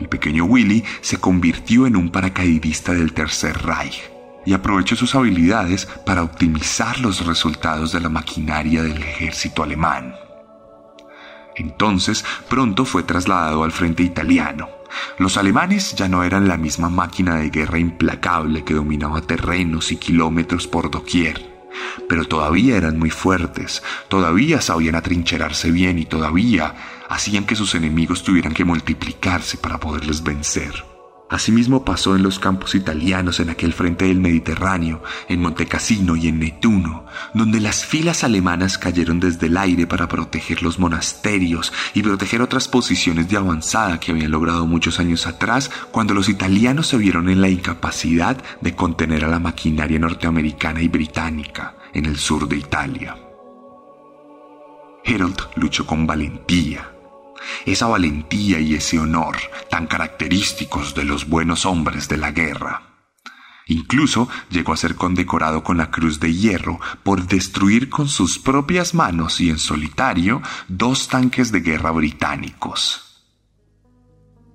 El 0.01 0.09
pequeño 0.09 0.47
Willy 0.47 0.85
se 1.01 1.19
convirtió 1.19 1.87
en 1.87 1.95
un 1.95 2.11
paracaidista 2.11 2.93
del 2.93 3.13
Tercer 3.13 3.57
Reich 3.63 4.03
y 4.45 4.53
aprovechó 4.53 4.97
sus 4.97 5.15
habilidades 5.15 5.87
para 6.05 6.25
optimizar 6.25 6.99
los 6.99 7.25
resultados 7.25 7.93
de 7.93 8.01
la 8.01 8.09
maquinaria 8.09 8.83
del 8.83 9.01
ejército 9.01 9.63
alemán. 9.63 10.17
Entonces 11.59 12.25
pronto 12.49 12.85
fue 12.85 13.03
trasladado 13.03 13.65
al 13.65 13.73
frente 13.73 14.03
italiano. 14.03 14.69
Los 15.19 15.37
alemanes 15.37 15.95
ya 15.95 16.09
no 16.09 16.25
eran 16.25 16.49
la 16.49 16.57
misma 16.57 16.89
máquina 16.89 17.37
de 17.37 17.51
guerra 17.51 17.79
implacable 17.79 18.65
que 18.65 18.75
dominaba 18.75 19.21
terrenos 19.21 19.93
y 19.93 19.97
kilómetros 19.97 20.67
por 20.67 20.91
doquier, 20.91 21.59
pero 22.09 22.25
todavía 22.25 22.77
eran 22.77 22.99
muy 22.99 23.11
fuertes, 23.11 23.83
todavía 24.09 24.61
sabían 24.61 24.95
atrincherarse 24.95 25.71
bien 25.71 25.99
y 25.99 26.07
todavía 26.07 26.75
hacían 27.09 27.45
que 27.45 27.57
sus 27.57 27.75
enemigos 27.75 28.23
tuvieran 28.23 28.55
que 28.55 28.65
multiplicarse 28.65 29.59
para 29.59 29.79
poderles 29.79 30.23
vencer. 30.23 30.88
Asimismo 31.31 31.85
pasó 31.85 32.17
en 32.17 32.23
los 32.23 32.39
campos 32.39 32.75
italianos 32.75 33.39
en 33.41 33.51
aquel 33.51 33.75
frente 33.75 34.07
del 34.07 34.19
Mediterráneo, 34.19 35.03
en 35.29 35.41
Montecassino 35.43 36.17
y 36.17 36.29
en 36.29 36.39
Netuno, 36.39 37.05
donde 37.35 37.61
las 37.61 37.85
filas 37.85 38.25
alemanas 38.25 38.79
cayeron 38.79 39.21
desde 39.21 39.49
el 39.49 39.59
aire 39.59 39.87
para 39.87 40.09
proteger 40.09 40.63
los 40.63 40.79
monasterios 40.79 41.73
y 41.93 42.03
proteger 42.03 42.41
otras 42.41 42.67
posiciones 42.67 43.29
de 43.29 43.37
avanzada 43.37 44.01
que 44.01 44.13
habían 44.13 44.31
logrado 44.31 44.67
muchos 44.67 45.01
años 45.01 45.27
atrás 45.27 45.71
cuando 45.91 46.15
los 46.15 46.31
italianos 46.31 46.87
se 46.87 46.97
vieron 46.97 47.29
en 47.29 47.43
la 47.43 47.51
incapacidad 47.51 48.43
de 48.63 48.75
contener 48.75 49.25
a 49.25 49.29
la 49.29 49.39
maquinaria 49.39 49.99
norteamericana 49.99 50.81
y 50.81 50.89
británica 50.89 51.77
en 51.93 52.07
el 52.07 52.17
sur 52.17 52.49
de 52.49 52.57
Italia. 52.57 53.17
Harold 55.05 55.41
luchó 55.57 55.87
con 55.87 56.07
valentía, 56.07 56.91
esa 57.67 57.87
valentía 57.87 58.61
y 58.61 58.75
ese 58.75 58.99
honor 58.99 59.37
tan 59.71 59.87
característicos 59.87 60.95
de 60.95 61.05
los 61.05 61.29
buenos 61.29 61.67
hombres 61.67 62.09
de 62.09 62.17
la 62.17 62.33
guerra. 62.33 62.83
Incluso 63.67 64.29
llegó 64.51 64.73
a 64.73 64.79
ser 64.79 64.95
condecorado 64.95 65.63
con 65.63 65.77
la 65.77 65.91
Cruz 65.91 66.21
de 66.21 66.33
Hierro 66.33 66.81
por 67.03 67.27
destruir 67.27 67.91
con 67.91 68.09
sus 68.09 68.39
propias 68.39 68.95
manos 68.95 69.41
y 69.41 69.51
en 69.51 69.59
solitario 69.59 70.41
dos 70.69 71.09
tanques 71.09 71.53
de 71.53 71.61
guerra 71.61 71.91
británicos. 71.91 73.05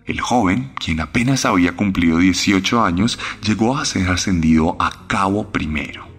El 0.05 0.19
joven, 0.19 0.73
quien 0.75 0.99
apenas 0.99 1.45
había 1.45 1.75
cumplido 1.75 2.17
18 2.17 2.83
años, 2.83 3.19
llegó 3.41 3.77
a 3.77 3.85
ser 3.85 4.09
ascendido 4.09 4.75
a 4.79 5.07
cabo 5.07 5.51
primero 5.51 6.12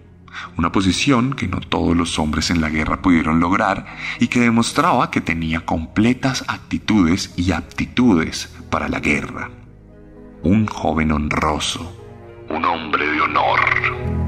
una 0.57 0.71
posición 0.71 1.33
que 1.33 1.47
no 1.47 1.59
todos 1.59 1.95
los 1.95 2.19
hombres 2.19 2.49
en 2.49 2.61
la 2.61 2.69
guerra 2.69 3.01
pudieron 3.01 3.39
lograr 3.39 3.85
y 4.19 4.27
que 4.27 4.39
demostraba 4.39 5.11
que 5.11 5.21
tenía 5.21 5.65
completas 5.65 6.43
actitudes 6.47 7.33
y 7.37 7.51
aptitudes 7.51 8.55
para 8.69 8.89
la 8.89 8.99
guerra. 8.99 9.49
Un 10.43 10.67
joven 10.67 11.11
honroso, 11.11 11.95
un 12.49 12.65
hombre 12.65 13.07
de 13.07 13.21
honor. 13.21 14.24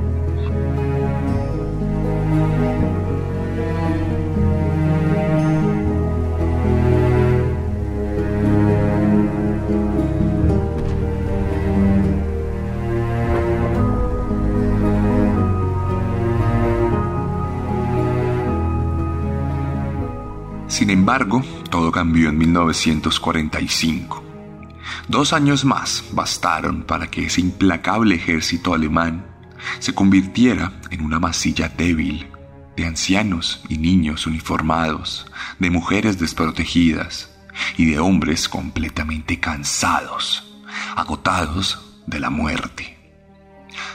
Sin 20.78 20.92
embargo, 20.92 21.44
todo 21.72 21.92
cambió 21.92 22.30
en 22.30 22.38
1945. 22.38 24.24
Dos 25.08 25.34
años 25.34 25.66
más 25.66 26.04
bastaron 26.12 26.84
para 26.84 27.08
que 27.08 27.26
ese 27.26 27.42
implacable 27.42 28.14
ejército 28.14 28.76
alemán 28.76 29.26
se 29.80 29.96
convirtiera 29.96 30.80
en 30.92 31.04
una 31.04 31.18
masilla 31.18 31.68
débil 31.68 32.28
de 32.76 32.86
ancianos 32.86 33.64
y 33.68 33.80
niños 33.80 34.28
uniformados, 34.28 35.26
de 35.58 35.72
mujeres 35.72 36.20
desprotegidas 36.20 37.32
y 37.76 37.86
de 37.90 37.98
hombres 37.98 38.48
completamente 38.48 39.40
cansados, 39.40 40.62
agotados 40.96 41.98
de 42.06 42.20
la 42.20 42.30
muerte. 42.30 43.00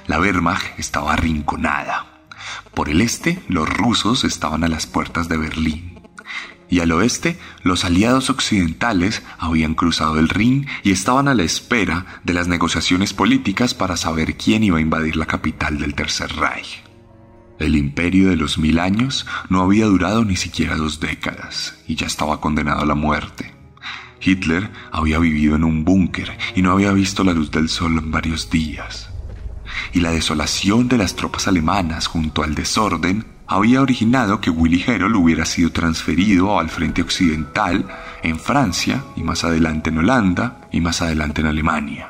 La 0.09 0.19
Wehrmacht 0.19 0.81
estaba 0.81 1.13
arrinconada. 1.13 2.25
Por 2.75 2.89
el 2.89 3.03
este, 3.03 3.41
los 3.47 3.69
rusos 3.69 4.25
estaban 4.25 4.65
a 4.65 4.69
las 4.69 4.89
puertas 4.89 5.29
de 5.29 5.37
Berlín. 5.37 5.92
Y 6.73 6.81
al 6.81 6.91
oeste, 6.93 7.39
los 7.65 7.85
aliados 7.85 8.31
occidentales 8.31 9.23
habían 9.39 9.75
cruzado 9.75 10.19
el 10.19 10.31
Rin 10.31 10.67
y 10.83 10.91
estaban 10.91 11.29
a 11.29 11.35
la 11.35 11.43
espera 11.43 12.07
de 12.25 12.33
las 12.33 12.49
negociaciones 12.49 13.13
políticas 13.13 13.75
para 13.75 13.99
saber 13.99 14.39
quién 14.39 14.65
iba 14.65 14.79
a 14.79 14.81
invadir 14.81 15.17
la 15.17 15.27
capital 15.27 15.79
del 15.79 15.95
Tercer 15.95 16.35
Reich. 16.35 16.83
El 17.59 17.77
imperio 17.77 18.31
de 18.31 18.37
los 18.37 18.57
mil 18.57 18.79
años 18.79 19.27
no 19.51 19.61
había 19.61 19.85
durado 19.85 20.25
ni 20.25 20.37
siquiera 20.37 20.77
dos 20.77 20.99
décadas 20.99 21.77
y 21.87 21.97
ya 21.97 22.07
estaba 22.07 22.41
condenado 22.41 22.81
a 22.81 22.87
la 22.87 22.95
muerte. 22.95 23.53
Hitler 24.23 24.71
había 24.91 25.19
vivido 25.19 25.57
en 25.57 25.65
un 25.65 25.85
búnker 25.85 26.39
y 26.57 26.63
no 26.63 26.73
había 26.73 26.93
visto 26.93 27.23
la 27.23 27.35
luz 27.35 27.51
del 27.51 27.69
sol 27.69 27.99
en 27.99 28.11
varios 28.11 28.49
días. 28.49 29.11
Y 29.93 30.01
la 30.01 30.13
desolación 30.13 30.89
de 30.89 30.97
las 30.97 31.17
tropas 31.17 31.49
alemanas 31.49 32.07
junto 32.07 32.43
al 32.43 32.55
desorden 32.55 33.27
había 33.55 33.83
originado 33.83 34.41
que 34.41 34.51
Willy 34.51 34.83
Herold 34.87 35.17
hubiera 35.17 35.45
sido 35.45 35.71
transferido 35.71 36.59
al 36.59 36.71
frente 36.71 37.03
occidental 37.03 37.87
en 38.23 38.39
Francia 38.39 39.05
y 39.17 39.23
más 39.23 39.45
adelante 39.45 39.91
en 39.91 39.99
Holanda 39.99 40.69
y 40.73 40.81
más 40.81 41.03
adelante 41.03 41.43
en 41.43 41.49
Alemania. 41.49 42.09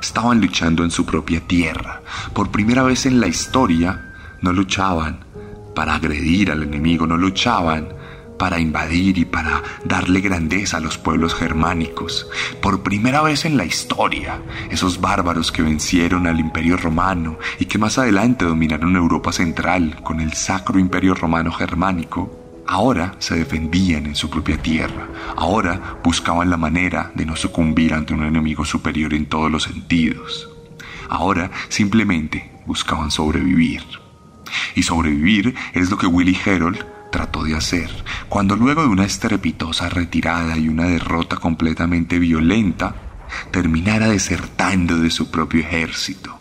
Estaban 0.00 0.40
luchando 0.40 0.84
en 0.84 0.90
su 0.90 1.06
propia 1.06 1.40
tierra. 1.40 2.02
Por 2.34 2.50
primera 2.50 2.82
vez 2.82 3.06
en 3.06 3.20
la 3.20 3.28
historia, 3.28 4.12
no 4.40 4.52
luchaban 4.52 5.20
para 5.74 5.94
agredir 5.94 6.50
al 6.50 6.62
enemigo, 6.62 7.06
no 7.06 7.16
luchaban 7.16 7.88
para 8.42 8.58
invadir 8.58 9.18
y 9.18 9.24
para 9.24 9.62
darle 9.84 10.20
grandeza 10.20 10.78
a 10.78 10.80
los 10.80 10.98
pueblos 10.98 11.32
germánicos. 11.32 12.26
Por 12.60 12.82
primera 12.82 13.22
vez 13.22 13.44
en 13.44 13.56
la 13.56 13.64
historia, 13.64 14.42
esos 14.68 15.00
bárbaros 15.00 15.52
que 15.52 15.62
vencieron 15.62 16.26
al 16.26 16.40
imperio 16.40 16.76
romano 16.76 17.38
y 17.60 17.66
que 17.66 17.78
más 17.78 17.98
adelante 17.98 18.44
dominaron 18.44 18.96
Europa 18.96 19.30
central 19.30 20.02
con 20.02 20.18
el 20.18 20.32
sacro 20.32 20.80
imperio 20.80 21.14
romano 21.14 21.52
germánico, 21.52 22.64
ahora 22.66 23.14
se 23.20 23.36
defendían 23.36 24.06
en 24.06 24.16
su 24.16 24.28
propia 24.28 24.56
tierra, 24.56 25.06
ahora 25.36 26.00
buscaban 26.02 26.50
la 26.50 26.56
manera 26.56 27.12
de 27.14 27.24
no 27.24 27.36
sucumbir 27.36 27.94
ante 27.94 28.12
un 28.12 28.24
enemigo 28.24 28.64
superior 28.64 29.14
en 29.14 29.26
todos 29.26 29.52
los 29.52 29.62
sentidos, 29.62 30.50
ahora 31.08 31.48
simplemente 31.68 32.50
buscaban 32.66 33.12
sobrevivir. 33.12 33.84
Y 34.74 34.82
sobrevivir 34.82 35.54
es 35.74 35.90
lo 35.90 35.96
que 35.96 36.08
Willy 36.08 36.36
Herold 36.44 36.84
trató 37.12 37.44
de 37.44 37.54
hacer, 37.54 37.90
cuando 38.28 38.56
luego 38.56 38.82
de 38.82 38.88
una 38.88 39.04
estrepitosa 39.04 39.88
retirada 39.88 40.58
y 40.58 40.68
una 40.68 40.86
derrota 40.86 41.36
completamente 41.36 42.18
violenta, 42.18 42.96
terminara 43.52 44.08
desertando 44.08 44.98
de 44.98 45.10
su 45.10 45.30
propio 45.30 45.60
ejército. 45.60 46.40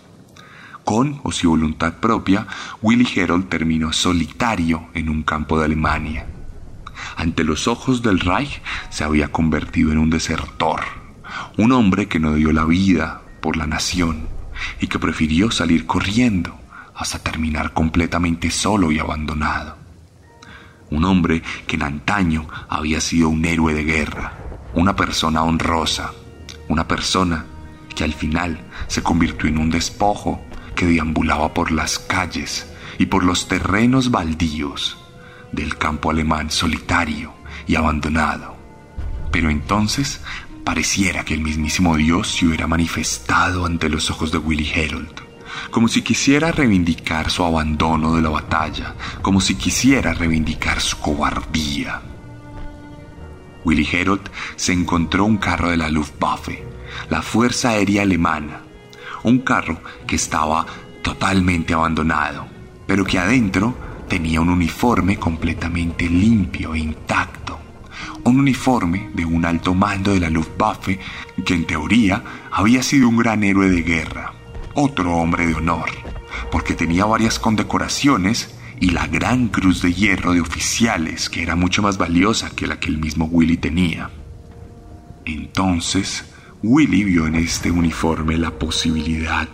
Con 0.83 1.19
o 1.23 1.31
sin 1.31 1.51
voluntad 1.51 1.95
propia, 1.99 2.47
Willy 2.81 3.07
Herold 3.15 3.49
terminó 3.49 3.93
solitario 3.93 4.87
en 4.95 5.09
un 5.09 5.21
campo 5.21 5.59
de 5.59 5.65
Alemania. 5.65 6.25
Ante 7.17 7.43
los 7.43 7.67
ojos 7.67 8.01
del 8.01 8.19
Reich 8.19 8.61
se 8.89 9.03
había 9.03 9.31
convertido 9.31 9.91
en 9.91 9.99
un 9.99 10.09
desertor, 10.09 10.81
un 11.57 11.71
hombre 11.71 12.07
que 12.07 12.19
no 12.19 12.33
dio 12.33 12.51
la 12.51 12.65
vida 12.65 13.21
por 13.41 13.57
la 13.57 13.67
nación 13.67 14.27
y 14.79 14.87
que 14.87 14.99
prefirió 14.99 15.51
salir 15.51 15.85
corriendo 15.85 16.57
hasta 16.95 17.19
terminar 17.19 17.73
completamente 17.73 18.49
solo 18.51 18.91
y 18.91 18.99
abandonado. 18.99 19.80
Un 20.91 21.05
hombre 21.05 21.41
que 21.65 21.77
en 21.77 21.83
antaño 21.83 22.47
había 22.69 23.01
sido 23.01 23.29
un 23.29 23.43
héroe 23.45 23.73
de 23.73 23.83
guerra, 23.83 24.33
una 24.73 24.95
persona 24.95 25.43
honrosa, 25.43 26.11
una 26.67 26.87
persona 26.87 27.45
que 27.95 28.03
al 28.03 28.13
final 28.13 28.59
se 28.87 29.01
convirtió 29.01 29.49
en 29.49 29.57
un 29.57 29.69
despojo 29.69 30.41
que 30.75 30.85
deambulaba 30.85 31.53
por 31.53 31.71
las 31.71 31.97
calles 31.97 32.71
y 32.97 33.07
por 33.07 33.23
los 33.23 33.47
terrenos 33.47 34.11
baldíos 34.11 34.97
del 35.51 35.77
campo 35.77 36.11
alemán 36.11 36.51
solitario 36.51 37.33
y 37.67 37.75
abandonado. 37.75 38.55
Pero 39.31 39.49
entonces 39.49 40.21
pareciera 40.63 41.23
que 41.23 41.33
el 41.33 41.41
mismísimo 41.41 41.95
Dios 41.97 42.35
se 42.35 42.45
hubiera 42.45 42.67
manifestado 42.67 43.65
ante 43.65 43.89
los 43.89 44.11
ojos 44.11 44.31
de 44.31 44.37
Willy 44.37 44.69
Herold 44.73 45.30
como 45.69 45.87
si 45.87 46.01
quisiera 46.01 46.51
reivindicar 46.51 47.29
su 47.29 47.43
abandono 47.43 48.15
de 48.15 48.21
la 48.21 48.29
batalla, 48.29 48.95
como 49.21 49.41
si 49.41 49.55
quisiera 49.55 50.13
reivindicar 50.13 50.81
su 50.81 50.97
cobardía. 50.97 52.01
Willy 53.63 53.87
Herold 53.91 54.29
se 54.55 54.73
encontró 54.73 55.25
un 55.25 55.37
carro 55.37 55.69
de 55.69 55.77
la 55.77 55.89
Luftwaffe, 55.89 56.63
la 57.09 57.21
Fuerza 57.21 57.69
Aérea 57.69 58.01
Alemana, 58.01 58.61
un 59.23 59.39
carro 59.39 59.81
que 60.07 60.15
estaba 60.15 60.65
totalmente 61.01 61.73
abandonado, 61.73 62.47
pero 62.87 63.05
que 63.05 63.19
adentro 63.19 63.75
tenía 64.07 64.41
un 64.41 64.49
uniforme 64.49 65.17
completamente 65.17 66.09
limpio 66.09 66.73
e 66.73 66.79
intacto. 66.79 67.59
Un 68.23 68.39
uniforme 68.39 69.09
de 69.13 69.25
un 69.25 69.45
alto 69.45 69.73
mando 69.73 70.13
de 70.13 70.19
la 70.19 70.29
Luftwaffe 70.29 70.99
que 71.45 71.53
en 71.53 71.65
teoría 71.65 72.23
había 72.51 72.83
sido 72.83 73.07
un 73.07 73.17
gran 73.17 73.43
héroe 73.43 73.69
de 73.69 73.83
guerra, 73.83 74.33
otro 74.73 75.15
hombre 75.15 75.45
de 75.45 75.55
honor, 75.55 75.89
porque 76.51 76.73
tenía 76.73 77.05
varias 77.05 77.39
condecoraciones 77.39 78.55
y 78.79 78.91
la 78.91 79.07
gran 79.07 79.47
cruz 79.47 79.81
de 79.81 79.93
hierro 79.93 80.33
de 80.33 80.41
oficiales, 80.41 81.29
que 81.29 81.43
era 81.43 81.55
mucho 81.55 81.81
más 81.81 81.97
valiosa 81.97 82.49
que 82.49 82.67
la 82.67 82.79
que 82.79 82.89
el 82.89 82.97
mismo 82.97 83.25
Willy 83.25 83.57
tenía. 83.57 84.09
Entonces, 85.25 86.25
Willy 86.63 87.03
vio 87.03 87.27
en 87.27 87.35
este 87.35 87.71
uniforme 87.71 88.37
la 88.37 88.51
posibilidad 88.51 89.47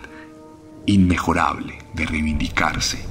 inmejorable 0.86 1.78
de 1.92 2.06
reivindicarse, 2.06 3.04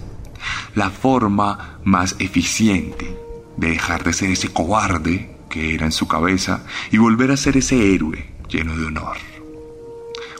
la 0.75 0.89
forma 0.89 1.79
más 1.83 2.15
eficiente 2.19 3.15
de 3.57 3.69
dejar 3.69 4.03
de 4.03 4.13
ser 4.13 4.31
ese 4.31 4.49
cobarde 4.49 5.35
que 5.49 5.73
era 5.73 5.85
en 5.85 5.91
su 5.91 6.07
cabeza 6.07 6.63
y 6.91 6.97
volver 6.97 7.31
a 7.31 7.37
ser 7.37 7.57
ese 7.57 7.93
héroe 7.93 8.33
lleno 8.49 8.75
de 8.75 8.85
honor. 8.85 9.17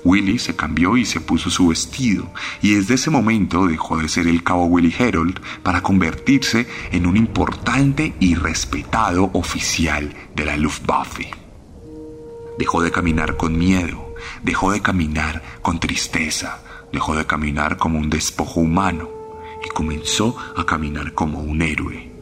Willy 0.08 0.40
se 0.40 0.56
cambió 0.56 0.96
y 0.96 1.04
se 1.04 1.20
puso 1.20 1.50
su 1.50 1.68
vestido, 1.68 2.32
y 2.62 2.76
desde 2.76 2.94
ese 2.94 3.10
momento 3.10 3.68
dejó 3.68 3.98
de 3.98 4.08
ser 4.08 4.26
el 4.28 4.42
cabo 4.42 4.64
Willy 4.66 4.96
Herold 4.98 5.42
para 5.64 5.82
convertirse 5.82 6.66
en 6.94 7.06
un 7.06 7.18
importante 7.18 8.14
y 8.22 8.36
respetado 8.36 9.30
oficial 9.34 10.16
de 10.34 10.46
la 10.46 10.56
Luftwaffe. 10.56 11.30
Dejó 12.58 12.82
de 12.82 12.92
caminar 12.92 13.36
con 13.36 13.58
miedo, 13.58 14.16
dejó 14.44 14.72
de 14.72 14.82
caminar 14.82 15.44
con 15.62 15.82
tristeza, 15.82 16.64
dejó 16.94 17.14
de 17.18 17.26
caminar 17.26 17.76
como 17.76 18.00
un 18.00 18.10
despojo 18.10 18.62
humano 18.62 19.10
y 19.62 19.68
comenzó 19.68 20.38
a 20.56 20.66
caminar 20.66 21.14
como 21.16 21.40
un 21.40 21.62
héroe. 21.62 22.14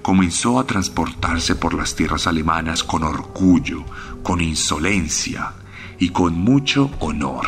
Comenzó 0.00 0.58
a 0.58 0.66
transportarse 0.66 1.56
por 1.56 1.74
las 1.74 1.94
tierras 1.94 2.26
alemanas 2.26 2.82
con 2.82 3.02
orgullo, 3.02 3.84
con 4.22 4.40
insolencia, 4.40 5.52
y 5.98 6.10
con 6.10 6.34
mucho 6.34 6.90
honor. 7.00 7.46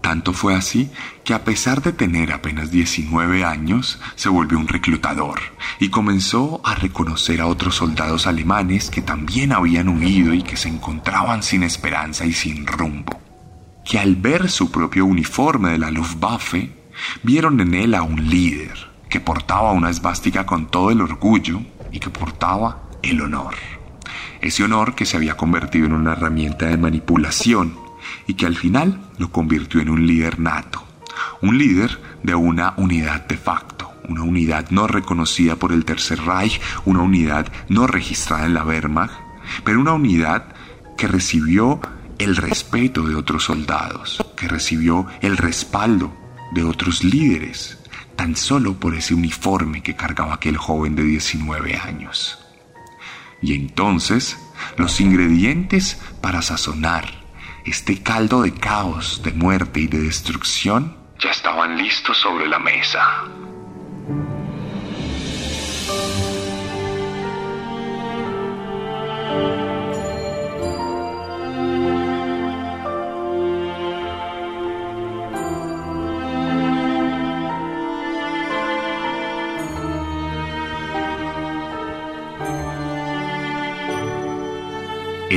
Tanto 0.00 0.32
fue 0.32 0.54
así 0.54 0.90
que 1.24 1.34
a 1.34 1.44
pesar 1.44 1.82
de 1.82 1.92
tener 1.92 2.32
apenas 2.32 2.70
19 2.70 3.44
años, 3.44 4.00
se 4.16 4.28
volvió 4.28 4.58
un 4.58 4.68
reclutador 4.68 5.38
y 5.78 5.90
comenzó 5.90 6.60
a 6.64 6.74
reconocer 6.74 7.40
a 7.40 7.46
otros 7.46 7.76
soldados 7.76 8.26
alemanes 8.26 8.90
que 8.90 9.02
también 9.02 9.52
habían 9.52 9.88
huido 9.88 10.32
y 10.32 10.42
que 10.42 10.56
se 10.56 10.68
encontraban 10.68 11.42
sin 11.42 11.62
esperanza 11.62 12.24
y 12.24 12.32
sin 12.32 12.66
rumbo. 12.66 13.20
Que 13.84 13.98
al 13.98 14.16
ver 14.16 14.50
su 14.50 14.70
propio 14.70 15.04
uniforme 15.04 15.70
de 15.70 15.78
la 15.78 15.90
Luftwaffe, 15.90 16.72
vieron 17.22 17.60
en 17.60 17.74
él 17.74 17.94
a 17.94 18.02
un 18.02 18.30
líder 18.30 18.90
que 19.08 19.20
portaba 19.20 19.72
una 19.72 19.90
esvástica 19.90 20.46
con 20.46 20.70
todo 20.70 20.90
el 20.90 21.00
orgullo 21.00 21.60
y 21.92 21.98
que 21.98 22.10
portaba 22.10 22.88
el 23.02 23.20
honor 23.20 23.54
ese 24.40 24.64
honor 24.64 24.94
que 24.94 25.06
se 25.06 25.16
había 25.16 25.36
convertido 25.36 25.86
en 25.86 25.92
una 25.92 26.12
herramienta 26.12 26.66
de 26.66 26.76
manipulación 26.76 27.76
y 28.26 28.34
que 28.34 28.46
al 28.46 28.56
final 28.56 29.00
lo 29.18 29.30
convirtió 29.30 29.80
en 29.80 29.90
un 29.90 30.06
líder 30.06 30.40
nato, 30.40 30.84
un 31.42 31.58
líder 31.58 32.00
de 32.22 32.34
una 32.34 32.74
unidad 32.76 33.26
de 33.26 33.36
facto, 33.36 33.92
una 34.08 34.22
unidad 34.22 34.70
no 34.70 34.86
reconocida 34.86 35.56
por 35.56 35.72
el 35.72 35.84
Tercer 35.84 36.20
Reich, 36.20 36.60
una 36.84 37.02
unidad 37.02 37.50
no 37.68 37.86
registrada 37.86 38.46
en 38.46 38.54
la 38.54 38.64
Wehrmacht, 38.64 39.14
pero 39.64 39.80
una 39.80 39.92
unidad 39.92 40.46
que 40.96 41.06
recibió 41.06 41.80
el 42.18 42.36
respeto 42.36 43.06
de 43.06 43.14
otros 43.14 43.44
soldados, 43.44 44.24
que 44.36 44.48
recibió 44.48 45.06
el 45.22 45.36
respaldo 45.36 46.14
de 46.52 46.64
otros 46.64 47.02
líderes, 47.04 47.78
tan 48.16 48.36
solo 48.36 48.74
por 48.74 48.94
ese 48.94 49.14
uniforme 49.14 49.82
que 49.82 49.96
cargaba 49.96 50.34
aquel 50.34 50.58
joven 50.58 50.94
de 50.94 51.04
19 51.04 51.76
años. 51.76 52.38
Y 53.42 53.54
entonces 53.54 54.38
los 54.76 55.00
ingredientes 55.00 56.00
para 56.20 56.42
sazonar 56.42 57.08
este 57.64 58.02
caldo 58.02 58.42
de 58.42 58.52
caos, 58.54 59.22
de 59.22 59.32
muerte 59.32 59.80
y 59.80 59.86
de 59.86 60.00
destrucción 60.00 61.00
ya 61.20 61.30
estaban 61.30 61.76
listos 61.76 62.16
sobre 62.16 62.48
la 62.48 62.58
mesa. 62.58 63.24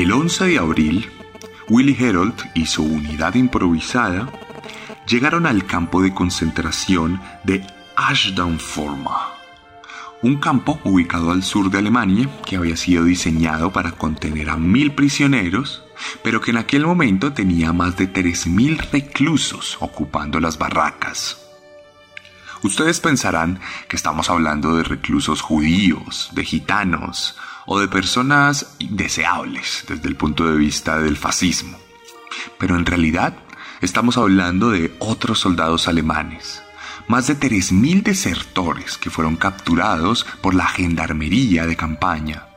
El 0.04 0.12
11 0.12 0.48
de 0.48 0.60
abril, 0.60 1.10
Willie 1.70 1.96
Herold 1.98 2.36
y 2.56 2.66
su 2.66 2.84
unidad 2.84 3.36
improvisada 3.36 4.30
llegaron 5.08 5.46
al 5.46 5.66
campo 5.66 6.02
de 6.02 6.13
concentración 6.13 7.22
de 7.46 7.66
Ashdown-Forma, 7.96 9.32
un 10.22 10.42
campo 10.42 10.78
ubicado 10.84 11.32
al 11.32 11.42
sur 11.42 11.72
de 11.72 11.78
Alemania 11.78 12.28
que 12.46 12.58
había 12.58 12.76
sido 12.76 13.06
diseñado 13.06 13.72
para 13.72 13.94
contener 13.94 14.50
a 14.50 14.58
mil 14.58 14.92
prisioneros, 14.92 15.86
pero 16.22 16.42
que 16.42 16.52
en 16.52 16.58
aquel 16.58 16.86
momento 16.86 17.32
tenía 17.32 17.72
más 17.72 17.96
de 17.96 18.12
3.000 18.12 18.92
reclusos 18.92 19.78
ocupando 19.80 20.42
las 20.42 20.58
barracas. 20.58 21.39
Ustedes 22.62 23.00
pensarán 23.00 23.62
que 23.88 23.96
estamos 23.96 24.30
hablando 24.30 24.76
de 24.76 24.84
reclusos 24.84 25.39
judíos, 25.39 26.30
de 26.34 26.44
gitanos, 26.44 27.38
o 27.65 27.80
de 27.80 27.88
personas 27.88 28.76
indeseables 28.80 29.86
desde 29.88 30.08
el 30.08 30.15
punto 30.15 30.45
de 30.45 30.58
vista 30.58 30.99
del 30.99 31.17
fascismo. 31.17 31.78
Pero 32.58 32.78
en 32.78 32.86
realidad 32.86 33.36
estamos 33.82 34.17
hablando 34.17 34.71
de 34.71 34.95
otros 34.99 35.39
soldados 35.39 35.88
alemanes, 35.88 36.63
más 37.08 37.28
de 37.28 37.38
3.000 37.38 38.04
desertores 38.04 38.97
que 38.97 39.10
fueron 39.10 39.36
capturados 39.36 40.26
por 40.41 40.56
la 40.56 40.65
gendarmería 40.65 41.65
de 41.65 41.76
campaña 41.76 42.47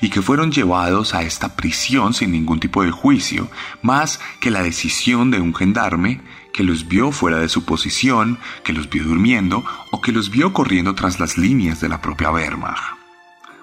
y 0.00 0.10
que 0.10 0.22
fueron 0.22 0.52
llevados 0.52 1.14
a 1.14 1.22
esta 1.22 1.56
prisión 1.56 2.12
sin 2.12 2.32
ningún 2.32 2.60
tipo 2.60 2.82
de 2.82 2.90
juicio, 2.90 3.50
más 3.82 4.20
que 4.40 4.50
la 4.50 4.62
decisión 4.62 5.30
de 5.30 5.40
un 5.40 5.54
gendarme 5.54 6.20
que 6.52 6.64
los 6.64 6.88
vio 6.88 7.12
fuera 7.12 7.38
de 7.38 7.48
su 7.48 7.64
posición, 7.64 8.38
que 8.64 8.72
los 8.72 8.90
vio 8.90 9.04
durmiendo 9.04 9.64
o 9.90 10.00
que 10.00 10.12
los 10.12 10.30
vio 10.30 10.52
corriendo 10.52 10.94
tras 10.94 11.20
las 11.20 11.38
líneas 11.38 11.80
de 11.80 11.88
la 11.88 12.00
propia 12.00 12.30
Wehrmacht 12.30 12.99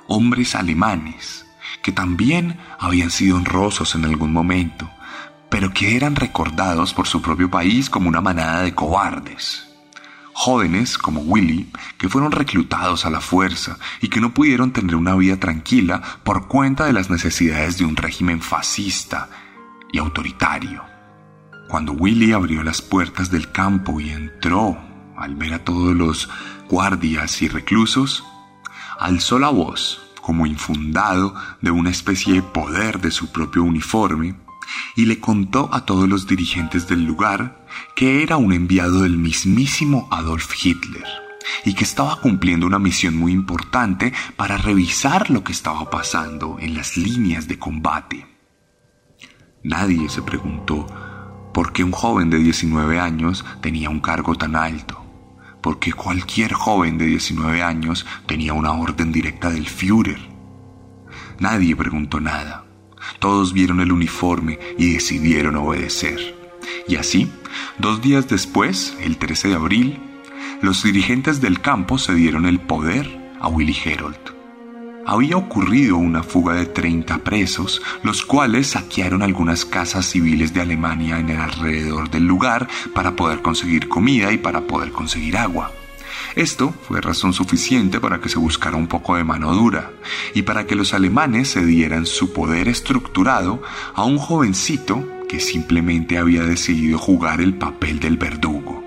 hombres 0.08 0.56
alemanes 0.56 1.46
que 1.82 1.92
también 1.92 2.60
habían 2.80 3.12
sido 3.12 3.38
honrosos 3.38 3.96
en 3.96 4.06
algún 4.06 4.34
momento, 4.34 4.90
pero 5.50 5.74
que 5.74 5.96
eran 5.96 6.16
recordados 6.16 6.94
por 6.94 7.08
su 7.08 7.22
propio 7.22 7.50
país 7.50 7.90
como 7.90 8.10
una 8.10 8.22
manada 8.22 8.62
de 8.62 8.76
cobardes. 8.76 9.68
Jóvenes 10.34 10.98
como 10.98 11.22
Willy, 11.22 11.72
que 11.98 12.10
fueron 12.10 12.32
reclutados 12.32 13.06
a 13.06 13.10
la 13.10 13.22
fuerza 13.22 13.78
y 14.02 14.10
que 14.10 14.22
no 14.22 14.34
pudieron 14.34 14.72
tener 14.72 14.96
una 14.96 15.16
vida 15.16 15.38
tranquila 15.38 16.02
por 16.24 16.48
cuenta 16.48 16.86
de 16.86 16.94
las 16.94 17.10
necesidades 17.10 17.78
de 17.78 17.86
un 17.86 17.96
régimen 17.96 18.42
fascista 18.42 19.30
y 19.92 19.98
autoritario. 19.98 20.84
Cuando 21.70 21.94
Willy 21.94 22.34
abrió 22.34 22.64
las 22.64 22.82
puertas 22.82 23.32
del 23.32 23.52
campo 23.52 24.00
y 24.00 24.12
entró 24.12 24.78
al 25.18 25.36
ver 25.36 25.56
a 25.56 25.64
todos 25.64 25.96
los 25.96 26.30
guardias 26.70 27.42
y 27.42 27.48
reclusos, 27.48 28.24
alzó 29.00 29.40
la 29.40 29.50
voz 29.50 30.02
como 30.22 30.46
infundado 30.46 31.34
de 31.62 31.72
una 31.72 31.90
especie 31.90 32.34
de 32.34 32.42
poder 32.42 33.00
de 33.00 33.12
su 33.12 33.32
propio 33.32 33.64
uniforme 33.64 34.36
y 34.96 35.06
le 35.06 35.20
contó 35.20 35.70
a 35.74 35.86
todos 35.86 36.10
los 36.10 36.28
dirigentes 36.28 36.88
del 36.88 37.06
lugar 37.06 37.66
que 37.96 38.24
era 38.24 38.38
un 38.38 38.52
enviado 38.52 39.04
del 39.04 39.18
mismísimo 39.18 40.08
Adolf 40.12 40.54
Hitler 40.62 41.06
y 41.64 41.74
que 41.74 41.86
estaba 41.86 42.20
cumpliendo 42.20 42.68
una 42.68 42.80
misión 42.80 43.16
muy 43.16 43.32
importante 43.32 44.14
para 44.36 44.58
revisar 44.58 45.30
lo 45.30 45.44
que 45.44 45.54
estaba 45.54 45.90
pasando 45.90 46.58
en 46.60 46.76
las 46.76 46.98
líneas 46.98 47.48
de 47.48 47.58
combate. 47.58 48.28
Nadie 49.64 50.10
se 50.10 50.22
preguntó 50.22 50.88
por 51.54 51.72
qué 51.72 51.84
un 51.84 51.92
joven 51.92 52.30
de 52.30 52.38
19 52.38 53.00
años 53.00 53.46
tenía 53.62 53.90
un 53.90 54.02
cargo 54.02 54.36
tan 54.36 54.56
alto 54.56 55.07
porque 55.68 55.92
cualquier 55.92 56.54
joven 56.54 56.98
de 56.98 57.08
19 57.08 57.62
años 57.62 58.06
tenía 58.26 58.54
una 58.54 58.72
orden 58.72 59.12
directa 59.12 59.50
del 59.50 59.68
Führer. 59.68 60.30
Nadie 61.40 61.76
preguntó 61.76 62.22
nada. 62.22 62.64
Todos 63.20 63.52
vieron 63.52 63.82
el 63.82 63.92
uniforme 63.92 64.60
y 64.78 64.94
decidieron 64.94 65.58
obedecer. 65.58 66.38
Y 66.88 66.96
así, 66.96 67.30
dos 67.80 68.02
días 68.02 68.30
después, 68.30 68.96
el 69.02 69.18
13 69.18 69.50
de 69.50 69.56
abril, 69.56 70.00
los 70.62 70.84
dirigentes 70.84 71.42
del 71.42 71.60
campo 71.60 71.98
se 71.98 72.16
dieron 72.16 72.46
el 72.46 72.62
poder 72.62 73.34
a 73.42 73.50
Willy 73.50 73.76
Herold 73.84 74.37
había 75.08 75.38
ocurrido 75.38 75.96
una 75.96 76.22
fuga 76.22 76.56
de 76.56 76.66
30 76.66 77.20
presos, 77.20 77.82
los 78.04 78.24
cuales 78.24 78.68
saquearon 78.68 79.24
algunas 79.24 79.64
casas 79.64 80.06
civiles 80.06 80.54
de 80.54 80.60
Alemania 80.60 81.18
en 81.18 81.30
el 81.30 81.40
alrededor 81.40 82.10
del 82.10 82.28
lugar 82.28 82.68
para 82.94 83.16
poder 83.16 83.42
conseguir 83.42 83.88
comida 83.88 84.34
y 84.34 84.38
para 84.38 84.68
poder 84.68 84.92
conseguir 84.92 85.38
agua. 85.38 85.72
Esto 86.36 86.74
fue 86.86 87.00
razón 87.00 87.32
suficiente 87.32 88.02
para 88.02 88.20
que 88.20 88.28
se 88.28 88.38
buscara 88.38 88.76
un 88.76 88.88
poco 88.88 89.16
de 89.16 89.24
mano 89.24 89.54
dura 89.54 89.92
y 90.34 90.42
para 90.42 90.68
que 90.68 90.76
los 90.76 90.94
alemanes 90.94 91.48
se 91.48 91.66
dieran 91.66 92.06
su 92.06 92.34
poder 92.34 92.68
estructurado 92.68 93.64
a 93.96 94.04
un 94.04 94.18
jovencito 94.18 95.08
que 95.30 95.40
simplemente 95.40 96.18
había 96.18 96.44
decidido 96.44 96.98
jugar 96.98 97.40
el 97.40 97.56
papel 97.56 98.02
del 98.02 98.18
verdugo. 98.18 98.84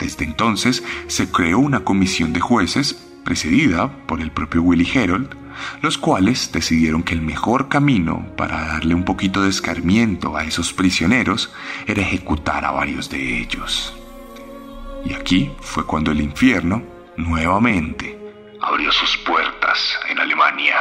Desde 0.00 0.24
entonces 0.24 0.82
se 1.06 1.30
creó 1.30 1.58
una 1.58 1.84
comisión 1.84 2.32
de 2.32 2.40
jueces 2.40 3.11
precedida 3.24 3.90
por 4.06 4.20
el 4.20 4.30
propio 4.30 4.62
Willy 4.62 4.88
Herold, 4.92 5.36
los 5.80 5.98
cuales 5.98 6.50
decidieron 6.52 7.02
que 7.02 7.14
el 7.14 7.22
mejor 7.22 7.68
camino 7.68 8.26
para 8.36 8.66
darle 8.66 8.94
un 8.94 9.04
poquito 9.04 9.42
de 9.42 9.50
escarmiento 9.50 10.36
a 10.36 10.44
esos 10.44 10.72
prisioneros 10.72 11.52
era 11.86 12.02
ejecutar 12.02 12.64
a 12.64 12.70
varios 12.70 13.10
de 13.10 13.38
ellos. 13.38 13.94
Y 15.04 15.14
aquí 15.14 15.50
fue 15.60 15.84
cuando 15.84 16.10
el 16.10 16.20
infierno, 16.20 16.82
nuevamente, 17.16 18.18
abrió 18.60 18.92
sus 18.92 19.16
puertas 19.18 19.98
en 20.08 20.18
Alemania. 20.20 20.76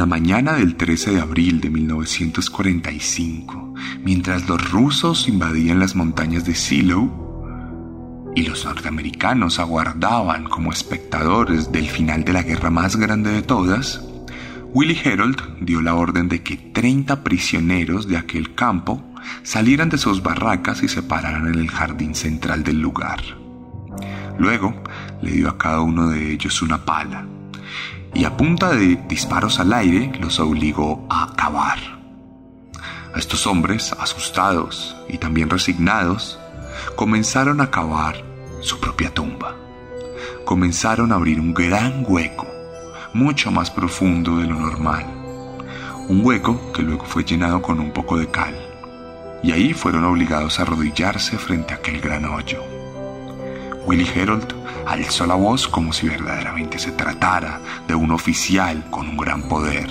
La 0.00 0.06
mañana 0.06 0.54
del 0.54 0.76
13 0.76 1.10
de 1.10 1.20
abril 1.20 1.60
de 1.60 1.68
1945, 1.68 3.74
mientras 4.02 4.48
los 4.48 4.70
rusos 4.70 5.28
invadían 5.28 5.78
las 5.78 5.94
montañas 5.94 6.46
de 6.46 6.54
Silo 6.54 8.32
y 8.34 8.44
los 8.44 8.64
norteamericanos 8.64 9.58
aguardaban 9.58 10.44
como 10.44 10.72
espectadores 10.72 11.70
del 11.70 11.86
final 11.86 12.24
de 12.24 12.32
la 12.32 12.42
guerra 12.42 12.70
más 12.70 12.96
grande 12.96 13.30
de 13.30 13.42
todas, 13.42 14.00
Willy 14.72 14.98
Herold 15.04 15.58
dio 15.60 15.82
la 15.82 15.94
orden 15.94 16.30
de 16.30 16.42
que 16.42 16.56
30 16.56 17.22
prisioneros 17.22 18.08
de 18.08 18.16
aquel 18.16 18.54
campo 18.54 19.04
salieran 19.42 19.90
de 19.90 19.98
sus 19.98 20.22
barracas 20.22 20.82
y 20.82 20.88
se 20.88 21.02
pararan 21.02 21.46
en 21.46 21.56
el 21.56 21.70
jardín 21.70 22.14
central 22.14 22.64
del 22.64 22.80
lugar. 22.80 23.20
Luego 24.38 24.82
le 25.20 25.32
dio 25.32 25.50
a 25.50 25.58
cada 25.58 25.82
uno 25.82 26.08
de 26.08 26.32
ellos 26.32 26.62
una 26.62 26.86
pala 26.86 27.26
y 28.14 28.24
a 28.24 28.36
punta 28.36 28.70
de 28.70 28.96
disparos 29.08 29.60
al 29.60 29.72
aire 29.72 30.12
los 30.20 30.40
obligó 30.40 31.06
a 31.08 31.24
acabar. 31.24 31.78
A 33.14 33.18
estos 33.18 33.46
hombres, 33.46 33.92
asustados 33.98 34.96
y 35.08 35.18
también 35.18 35.50
resignados, 35.50 36.38
comenzaron 36.96 37.60
a 37.60 37.70
cavar 37.70 38.24
su 38.60 38.78
propia 38.78 39.12
tumba. 39.12 39.56
Comenzaron 40.44 41.12
a 41.12 41.16
abrir 41.16 41.40
un 41.40 41.54
gran 41.54 42.04
hueco, 42.06 42.46
mucho 43.12 43.50
más 43.50 43.70
profundo 43.70 44.38
de 44.38 44.46
lo 44.46 44.54
normal. 44.54 45.06
Un 46.08 46.24
hueco 46.24 46.72
que 46.72 46.82
luego 46.82 47.04
fue 47.04 47.24
llenado 47.24 47.62
con 47.62 47.80
un 47.80 47.92
poco 47.92 48.16
de 48.18 48.28
cal. 48.28 48.54
Y 49.42 49.52
ahí 49.52 49.72
fueron 49.72 50.04
obligados 50.04 50.58
a 50.58 50.62
arrodillarse 50.62 51.38
frente 51.38 51.72
a 51.72 51.76
aquel 51.76 52.00
gran 52.00 52.24
hoyo. 52.26 52.69
Willy 53.86 54.08
Herold 54.14 54.54
alzó 54.86 55.26
la 55.26 55.34
voz 55.34 55.66
como 55.68 55.92
si 55.92 56.08
verdaderamente 56.08 56.78
se 56.78 56.92
tratara 56.92 57.60
de 57.86 57.94
un 57.94 58.10
oficial 58.10 58.84
con 58.90 59.08
un 59.08 59.16
gran 59.16 59.42
poder. 59.42 59.90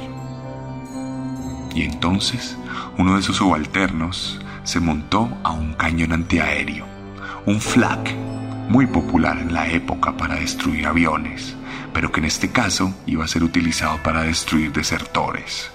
Y 1.74 1.84
entonces 1.84 2.58
uno 2.98 3.16
de 3.16 3.22
sus 3.22 3.38
subalternos 3.38 4.40
se 4.64 4.80
montó 4.80 5.30
a 5.44 5.52
un 5.52 5.74
cañón 5.74 6.14
antiaéreo, 6.14 6.86
un 7.46 7.60
flak, 7.60 8.14
muy 8.70 8.86
popular 8.86 9.40
en 9.40 9.54
la 9.54 9.68
época 9.68 10.16
para 10.16 10.36
destruir 10.36 10.86
aviones, 10.86 11.56
pero 11.94 12.12
que 12.12 12.20
en 12.20 12.26
este 12.28 12.52
caso 12.52 12.94
iba 13.08 13.26
a 13.26 13.28
ser 13.28 13.44
utilizado 13.44 13.98
para 14.04 14.22
destruir 14.24 14.72
desertores. 14.72 15.72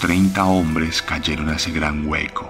30 0.00 0.42
hombres 0.46 1.02
cayeron 1.02 1.50
a 1.50 1.56
ese 1.56 1.72
gran 1.72 2.08
hueco, 2.08 2.48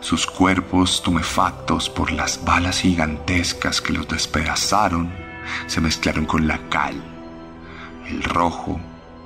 sus 0.00 0.26
cuerpos 0.26 1.02
tumefactos 1.02 1.88
por 1.88 2.12
las 2.12 2.44
balas 2.44 2.80
gigantescas 2.80 3.80
que 3.80 3.94
los 3.94 4.06
despedazaron 4.06 5.10
se 5.66 5.80
mezclaron 5.80 6.26
con 6.26 6.46
la 6.46 6.58
cal. 6.68 7.02
El 8.06 8.22
rojo 8.22 8.78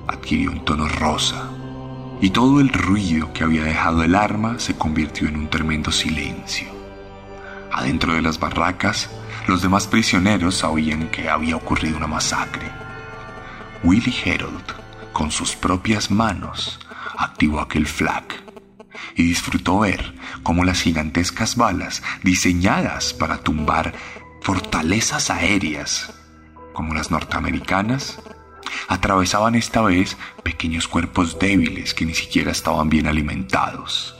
adquirió 0.07 0.51
un 0.51 0.63
tono 0.63 0.87
rosa 0.87 1.49
y 2.21 2.29
todo 2.29 2.61
el 2.61 2.69
ruido 2.69 3.33
que 3.33 3.43
había 3.43 3.65
dejado 3.65 4.03
el 4.03 4.15
arma 4.15 4.57
se 4.57 4.77
convirtió 4.77 5.27
en 5.27 5.35
un 5.35 5.49
tremendo 5.49 5.91
silencio. 5.91 6.69
Adentro 7.73 8.13
de 8.13 8.21
las 8.21 8.39
barracas, 8.39 9.09
los 9.47 9.61
demás 9.61 9.85
prisioneros 9.85 10.55
sabían 10.55 11.09
que 11.09 11.29
había 11.29 11.57
ocurrido 11.57 11.97
una 11.97 12.07
masacre. 12.07 12.71
Willie 13.83 14.15
Herold, 14.23 14.63
con 15.11 15.29
sus 15.29 15.57
propias 15.57 16.09
manos, 16.09 16.79
activó 17.19 17.59
aquel 17.59 17.85
flak 17.85 18.33
y 19.15 19.23
disfrutó 19.23 19.79
ver 19.79 20.15
cómo 20.43 20.63
las 20.63 20.81
gigantescas 20.81 21.55
balas 21.55 22.01
diseñadas 22.23 23.13
para 23.13 23.39
tumbar 23.39 23.93
fortalezas 24.41 25.29
aéreas, 25.29 26.13
como 26.73 26.93
las 26.93 27.11
norteamericanas, 27.11 28.19
atravesaban 28.87 29.55
esta 29.55 29.81
vez 29.81 30.17
pequeños 30.43 30.87
cuerpos 30.87 31.37
débiles 31.37 31.93
que 31.93 32.05
ni 32.05 32.13
siquiera 32.13 32.51
estaban 32.51 32.89
bien 32.89 33.07
alimentados. 33.07 34.15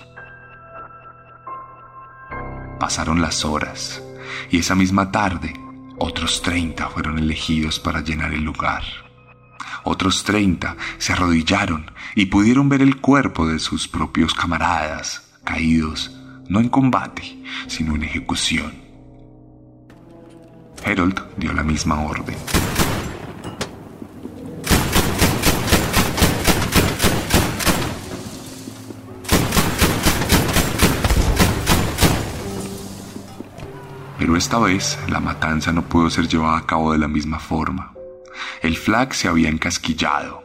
Pasaron 2.80 3.22
las 3.22 3.46
horas 3.46 4.04
y 4.52 4.60
esa 4.60 4.76
misma 4.76 5.12
tarde 5.12 5.54
otros 5.98 6.42
30 6.42 6.90
fueron 6.90 7.20
elegidos 7.20 7.80
para 7.80 8.02
llenar 8.02 8.34
el 8.34 8.44
lugar. 8.44 9.09
Otros 9.84 10.24
30 10.24 10.76
se 10.98 11.14
arrodillaron 11.14 11.92
y 12.16 12.28
pudieron 12.28 12.70
ver 12.70 12.82
el 12.82 12.98
cuerpo 12.98 13.48
de 13.48 13.60
sus 13.60 13.88
propios 13.88 14.34
camaradas 14.34 15.30
caídos 15.44 16.12
no 16.50 16.60
en 16.60 16.68
combate, 16.68 17.42
sino 17.68 17.96
en 17.96 18.04
ejecución. 18.04 18.74
Harold 20.84 21.22
dio 21.38 21.54
la 21.54 21.64
misma 21.64 22.02
orden. 22.02 22.36
Pero 34.18 34.36
esta 34.36 34.58
vez 34.60 35.00
la 35.08 35.20
matanza 35.20 35.72
no 35.72 35.84
pudo 35.84 36.10
ser 36.10 36.28
llevada 36.28 36.58
a 36.58 36.66
cabo 36.66 36.92
de 36.92 36.98
la 36.98 37.08
misma 37.08 37.40
forma. 37.40 37.94
El 38.62 38.76
flag 38.76 39.14
se 39.14 39.28
había 39.28 39.50
encasquillado. 39.50 40.44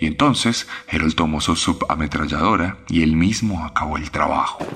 Y 0.00 0.06
entonces 0.06 0.66
Harold 0.90 1.14
tomó 1.14 1.40
su 1.40 1.54
subametralladora 1.54 2.78
y 2.88 3.02
él 3.02 3.16
mismo 3.16 3.64
acabó 3.64 3.96
el 3.96 4.10
trabajo. 4.10 4.66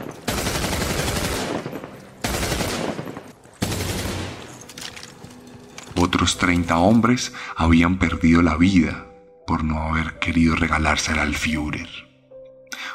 Otros 5.97 6.39
30 6.39 6.79
hombres 6.79 7.35
habían 7.57 7.99
perdido 7.99 8.41
la 8.41 8.57
vida 8.57 9.07
por 9.47 9.65
no 9.65 9.83
haber 9.83 10.19
querido 10.19 10.55
regalársela 10.55 11.23
al 11.23 11.35
Führer. 11.35 11.89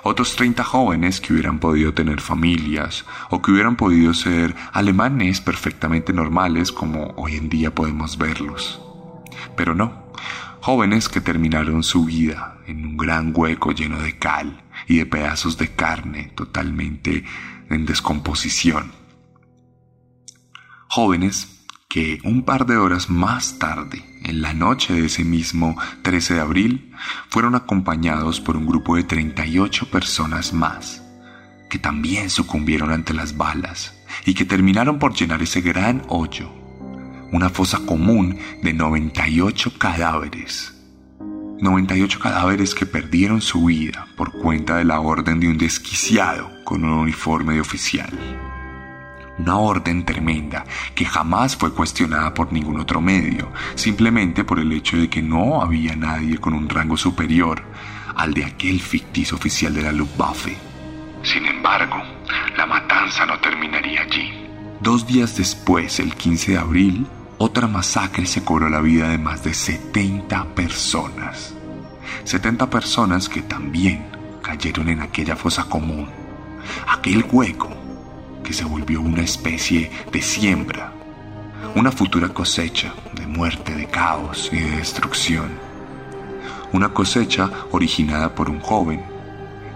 Otros 0.03 0.35
30 0.35 0.63
jóvenes 0.63 1.19
que 1.19 1.33
hubieran 1.33 1.59
podido 1.59 1.93
tener 1.93 2.21
familias 2.21 3.05
o 3.29 3.41
que 3.41 3.51
hubieran 3.51 3.75
podido 3.75 4.13
ser 4.13 4.55
alemanes 4.71 5.41
perfectamente 5.41 6.13
normales 6.13 6.71
como 6.71 7.13
hoy 7.17 7.35
en 7.35 7.49
día 7.49 7.73
podemos 7.73 8.17
verlos. 8.17 8.84
Pero 9.55 9.75
no, 9.75 10.11
jóvenes 10.61 11.09
que 11.09 11.21
terminaron 11.21 11.83
su 11.83 12.05
vida 12.05 12.57
en 12.67 12.85
un 12.85 12.97
gran 12.97 13.33
hueco 13.35 13.71
lleno 13.71 13.99
de 13.99 14.17
cal 14.17 14.63
y 14.87 14.97
de 14.97 15.05
pedazos 15.05 15.57
de 15.57 15.75
carne 15.75 16.31
totalmente 16.35 17.23
en 17.69 17.85
descomposición. 17.85 18.91
Jóvenes 20.87 21.55
que 21.95 22.19
un 22.23 22.43
par 22.43 22.65
de 22.65 22.75
horas 22.75 23.09
más 23.09 23.57
tarde, 23.57 24.03
en 24.23 24.41
la 24.41 24.53
noche 24.53 24.93
de 24.93 25.05
ese 25.05 25.23
mismo 25.23 25.77
13 26.01 26.33
de 26.33 26.39
abril, 26.41 26.93
fueron 27.29 27.55
acompañados 27.55 28.41
por 28.41 28.57
un 28.57 28.65
grupo 28.65 28.97
de 28.97 29.03
38 29.03 29.89
personas 29.89 30.51
más, 30.51 31.03
que 31.69 31.79
también 31.79 32.29
sucumbieron 32.29 32.91
ante 32.91 33.13
las 33.13 33.37
balas 33.37 33.97
y 34.25 34.33
que 34.33 34.43
terminaron 34.43 34.99
por 34.99 35.13
llenar 35.13 35.41
ese 35.41 35.61
gran 35.61 36.01
hoyo, 36.09 36.51
una 37.31 37.49
fosa 37.49 37.79
común 37.85 38.37
de 38.61 38.73
98 38.73 39.73
cadáveres. 39.77 40.73
98 41.59 42.19
cadáveres 42.19 42.75
que 42.75 42.85
perdieron 42.85 43.41
su 43.41 43.65
vida 43.65 44.07
por 44.17 44.31
cuenta 44.31 44.77
de 44.77 44.85
la 44.85 44.99
orden 44.99 45.39
de 45.39 45.47
un 45.47 45.57
desquiciado 45.57 46.51
con 46.63 46.83
un 46.83 46.91
uniforme 46.91 47.53
de 47.53 47.61
oficial 47.61 48.09
una 49.37 49.57
orden 49.57 50.05
tremenda 50.05 50.63
que 50.93 51.05
jamás 51.05 51.55
fue 51.55 51.73
cuestionada 51.73 52.33
por 52.33 52.53
ningún 52.53 52.79
otro 52.79 53.01
medio, 53.01 53.51
simplemente 53.75 54.43
por 54.43 54.59
el 54.59 54.71
hecho 54.71 54.97
de 54.97 55.09
que 55.09 55.21
no 55.21 55.61
había 55.61 55.95
nadie 55.95 56.37
con 56.37 56.53
un 56.53 56.69
rango 56.69 56.97
superior 56.97 57.63
al 58.15 58.33
de 58.33 58.45
aquel 58.45 58.79
ficticio 58.79 59.35
oficial 59.35 59.73
de 59.73 59.83
la 59.83 59.91
Luftwaffe. 59.91 60.57
Sin 61.21 61.45
embargo, 61.45 62.01
la 62.55 62.65
matanza 62.65 63.25
no 63.25 63.39
terminaría 63.39 64.01
allí. 64.01 64.44
Dos 64.81 65.07
días 65.07 65.37
después, 65.37 65.99
el 66.01 66.15
15 66.15 66.51
de 66.51 66.57
abril, 66.57 67.07
otra 67.37 67.65
masacre 67.65 68.25
se 68.25 68.43
cobró 68.43 68.69
la 68.69 68.81
vida 68.81 69.07
de 69.07 69.17
más 69.17 69.41
de 69.41 69.53
70 69.53 70.53
personas. 70.53 71.53
70 72.25 72.69
personas 72.69 73.29
que 73.29 73.41
también 73.41 74.05
cayeron 74.41 74.89
en 74.89 74.99
aquella 75.01 75.37
fosa 75.37 75.63
común, 75.63 76.09
aquel 76.89 77.25
hueco 77.31 77.69
que 78.43 78.51
se 78.51 78.65
volvió 78.65 78.99
una 78.99 79.21
especie 79.21 79.89
de 80.11 80.21
siembra, 80.21 80.91
una 81.73 81.91
futura 81.91 82.29
cosecha 82.29 82.93
de 83.13 83.25
muerte, 83.27 83.75
de 83.75 83.87
caos 83.87 84.49
y 84.51 84.57
de 84.57 84.71
destrucción. 84.71 85.51
Una 86.73 86.89
cosecha 86.89 87.49
originada 87.71 88.35
por 88.35 88.49
un 88.49 88.59
joven 88.59 89.01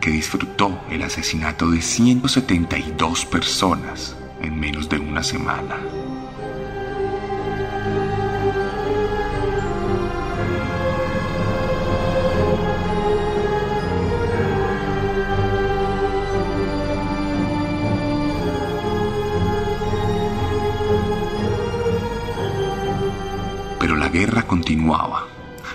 que 0.01 0.11
disfrutó 0.11 0.77
el 0.89 1.03
asesinato 1.03 1.71
de 1.71 1.81
172 1.81 3.25
personas 3.25 4.18
en 4.41 4.59
menos 4.59 4.89
de 4.89 4.99
una 4.99 5.23
semana. 5.23 5.77
guerra 24.09 24.43
continuaba. 24.43 25.27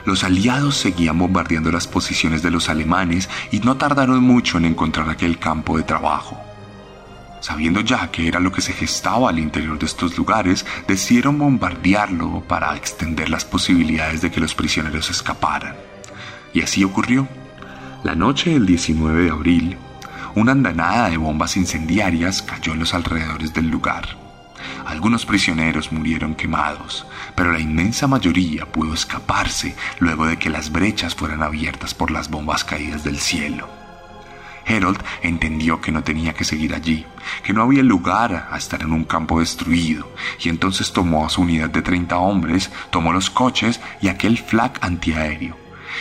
Los 0.05 0.23
aliados 0.23 0.77
seguían 0.77 1.19
bombardeando 1.19 1.73
las 1.73 1.87
posiciones 1.87 2.43
de 2.43 2.51
los 2.51 2.69
alemanes 2.69 3.31
y 3.51 3.61
no 3.61 3.77
tardaron 3.77 4.23
mucho 4.23 4.59
en 4.59 4.67
encontrar 4.67 5.09
aquel 5.09 5.39
campo 5.39 5.79
de 5.79 5.85
trabajo. 5.85 6.54
Sabiendo 7.45 7.83
ya 7.83 8.11
que 8.11 8.27
era 8.27 8.41
lo 8.41 8.51
que 8.51 8.63
se 8.63 8.73
gestaba 8.73 9.29
al 9.29 9.39
interior 9.39 9.79
de 9.79 9.85
estos 9.85 10.17
lugares, 10.17 10.65
decidieron 10.89 11.39
bombardearlo 11.39 12.41
para 12.41 12.75
extender 12.75 13.29
las 13.29 13.45
posibilidades 13.45 14.23
de 14.23 14.31
que 14.31 14.41
los 14.41 14.55
prisioneros 14.55 15.11
escaparan. 15.11 15.77
Y 16.55 16.63
así 16.63 16.83
ocurrió. 16.85 17.29
La 18.03 18.15
noche 18.15 18.55
del 18.55 18.65
19 18.65 19.25
de 19.25 19.31
abril, 19.31 19.77
una 20.35 20.53
andanada 20.53 21.11
de 21.11 21.19
bombas 21.19 21.59
incendiarias 21.59 22.41
cayó 22.41 22.73
en 22.73 22.79
los 22.79 22.95
alrededores 22.95 23.53
del 23.53 23.69
lugar. 23.69 24.17
Algunos 24.87 25.27
prisioneros 25.27 25.93
murieron 25.93 26.37
quemados, 26.37 27.07
pero 27.35 27.53
la 27.53 27.61
inmensa 27.61 28.07
mayoría 28.07 28.65
pudo 28.65 28.95
escaparse 28.95 29.77
luego 29.99 30.25
de 30.25 30.39
que 30.39 30.49
las 30.49 30.73
brechas 30.73 31.15
fueran 31.15 31.43
abiertas 31.43 31.93
por 31.93 32.11
las 32.11 32.31
bombas 32.31 32.65
caídas 32.65 33.05
del 33.05 33.19
cielo. 33.19 33.69
Harold 34.67 35.03
entendió 35.23 35.81
que 35.81 35.93
no 35.93 36.03
tenía 36.03 36.33
que 36.33 36.45
seguir 36.45 36.75
allí, 36.75 37.07
que 37.43 37.53
no 37.53 37.63
había 37.63 37.83
lugar 37.83 38.49
a 38.51 38.57
estar 38.57 38.83
en 38.83 38.93
un 38.93 39.05
campo 39.05 39.41
destruido, 39.41 40.13
y 40.43 40.49
entonces 40.49 40.93
tomó 40.93 41.27
a 41.27 41.31
su 41.31 41.43
unidad 41.43 41.71
de 41.71 41.83
30 41.83 42.17
hombres, 42.19 42.71
tomó 42.91 43.13
los 43.13 43.31
coches 43.31 43.81
y 44.01 44.09
aquel 44.09 44.39
flak 44.39 44.83
antiaéreo, 44.83 45.57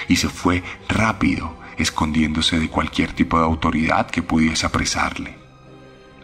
y 0.08 0.15
se 0.15 0.30
fue 0.30 0.63
rápido, 0.88 1.58
escondiéndose 1.78 2.60
de 2.60 2.69
cualquier 2.69 3.13
tipo 3.13 3.38
de 3.38 3.45
autoridad 3.45 4.10
que 4.10 4.21
pudiese 4.21 4.65
apresarle. 4.65 5.38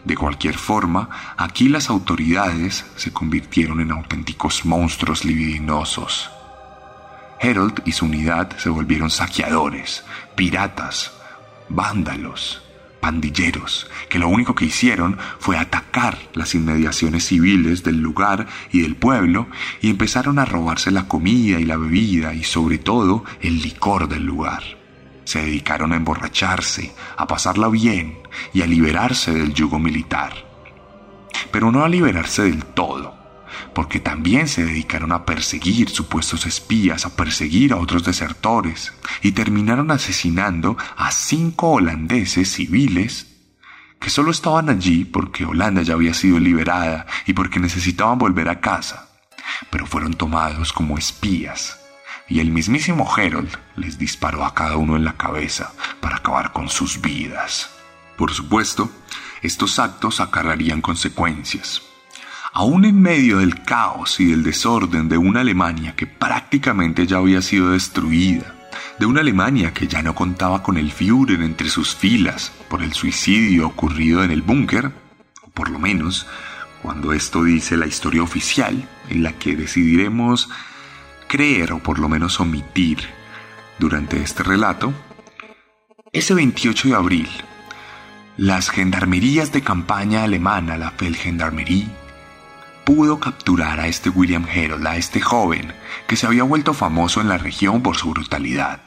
De 0.04 0.16
cualquier 0.16 0.56
forma, 0.56 1.10
aquí 1.36 1.68
las 1.68 1.90
autoridades 1.90 2.86
se 2.96 3.12
convirtieron 3.12 3.80
en 3.80 3.90
auténticos 3.90 4.64
monstruos 4.64 5.24
libidinosos. 5.24 6.30
Harold 7.42 7.82
y 7.84 7.92
su 7.92 8.06
unidad 8.06 8.56
se 8.58 8.70
volvieron 8.70 9.10
saqueadores, 9.10 10.04
piratas, 10.36 11.12
vándalos, 11.70 12.62
pandilleros, 13.00 13.90
que 14.08 14.18
lo 14.18 14.28
único 14.28 14.54
que 14.54 14.66
hicieron 14.66 15.18
fue 15.38 15.56
atacar 15.56 16.18
las 16.34 16.54
inmediaciones 16.54 17.24
civiles 17.26 17.82
del 17.82 18.00
lugar 18.00 18.46
y 18.70 18.82
del 18.82 18.96
pueblo 18.96 19.48
y 19.80 19.90
empezaron 19.90 20.38
a 20.38 20.44
robarse 20.44 20.90
la 20.90 21.08
comida 21.08 21.58
y 21.58 21.64
la 21.64 21.76
bebida 21.76 22.34
y 22.34 22.44
sobre 22.44 22.78
todo 22.78 23.24
el 23.40 23.62
licor 23.62 24.08
del 24.08 24.24
lugar. 24.24 24.62
Se 25.24 25.40
dedicaron 25.40 25.92
a 25.92 25.96
emborracharse, 25.96 26.92
a 27.16 27.26
pasarla 27.26 27.68
bien 27.68 28.18
y 28.52 28.62
a 28.62 28.66
liberarse 28.66 29.32
del 29.32 29.54
yugo 29.54 29.78
militar. 29.78 30.32
Pero 31.52 31.72
no 31.72 31.84
a 31.84 31.88
liberarse 31.88 32.42
del 32.42 32.64
todo, 32.64 33.19
porque 33.74 34.00
también 34.00 34.48
se 34.48 34.64
dedicaron 34.64 35.12
a 35.12 35.24
perseguir 35.24 35.88
supuestos 35.90 36.46
espías, 36.46 37.06
a 37.06 37.16
perseguir 37.16 37.72
a 37.72 37.76
otros 37.76 38.04
desertores, 38.04 38.92
y 39.22 39.32
terminaron 39.32 39.90
asesinando 39.90 40.76
a 40.96 41.10
cinco 41.10 41.70
holandeses 41.70 42.52
civiles 42.52 43.26
que 44.00 44.10
solo 44.10 44.30
estaban 44.30 44.70
allí 44.70 45.04
porque 45.04 45.44
Holanda 45.44 45.82
ya 45.82 45.94
había 45.94 46.14
sido 46.14 46.38
liberada 46.38 47.06
y 47.26 47.34
porque 47.34 47.60
necesitaban 47.60 48.18
volver 48.18 48.48
a 48.48 48.60
casa, 48.60 49.10
pero 49.70 49.86
fueron 49.86 50.14
tomados 50.14 50.72
como 50.72 50.96
espías, 50.96 51.78
y 52.28 52.40
el 52.40 52.50
mismísimo 52.50 53.12
Harold 53.14 53.50
les 53.76 53.98
disparó 53.98 54.44
a 54.44 54.54
cada 54.54 54.76
uno 54.76 54.96
en 54.96 55.04
la 55.04 55.16
cabeza 55.16 55.72
para 56.00 56.16
acabar 56.16 56.52
con 56.52 56.68
sus 56.68 57.00
vidas. 57.00 57.70
Por 58.16 58.32
supuesto, 58.32 58.90
estos 59.42 59.78
actos 59.78 60.20
acarrarían 60.20 60.80
consecuencias. 60.80 61.82
Aún 62.52 62.84
en 62.84 63.00
medio 63.00 63.38
del 63.38 63.62
caos 63.62 64.18
y 64.18 64.26
del 64.26 64.42
desorden 64.42 65.08
de 65.08 65.16
una 65.16 65.40
Alemania 65.40 65.94
que 65.94 66.06
prácticamente 66.06 67.06
ya 67.06 67.18
había 67.18 67.42
sido 67.42 67.70
destruida, 67.70 68.54
de 68.98 69.06
una 69.06 69.20
Alemania 69.20 69.72
que 69.72 69.86
ya 69.86 70.02
no 70.02 70.14
contaba 70.14 70.62
con 70.62 70.76
el 70.76 70.90
Führer 70.90 71.42
entre 71.42 71.68
sus 71.68 71.94
filas 71.94 72.52
por 72.68 72.82
el 72.82 72.92
suicidio 72.92 73.66
ocurrido 73.66 74.24
en 74.24 74.30
el 74.30 74.42
búnker, 74.42 74.92
o 75.42 75.50
por 75.50 75.70
lo 75.70 75.78
menos 75.78 76.26
cuando 76.82 77.12
esto 77.12 77.44
dice 77.44 77.76
la 77.76 77.86
historia 77.86 78.22
oficial, 78.22 78.88
en 79.08 79.22
la 79.22 79.32
que 79.34 79.54
decidiremos 79.54 80.48
creer 81.28 81.72
o 81.72 81.78
por 81.78 81.98
lo 81.98 82.08
menos 82.08 82.40
omitir 82.40 82.98
durante 83.78 84.20
este 84.20 84.42
relato, 84.42 84.92
ese 86.12 86.34
28 86.34 86.88
de 86.88 86.94
abril, 86.94 87.28
las 88.36 88.70
gendarmerías 88.70 89.52
de 89.52 89.62
campaña 89.62 90.24
alemana, 90.24 90.76
la 90.76 90.90
Feldgendarmerie, 90.90 91.86
pudo 92.84 93.20
capturar 93.20 93.80
a 93.80 93.86
este 93.86 94.10
William 94.10 94.44
Harold, 94.44 94.86
a 94.86 94.96
este 94.96 95.20
joven 95.20 95.72
que 96.06 96.16
se 96.16 96.26
había 96.26 96.42
vuelto 96.42 96.74
famoso 96.74 97.20
en 97.20 97.28
la 97.28 97.38
región 97.38 97.82
por 97.82 97.96
su 97.96 98.10
brutalidad. 98.10 98.80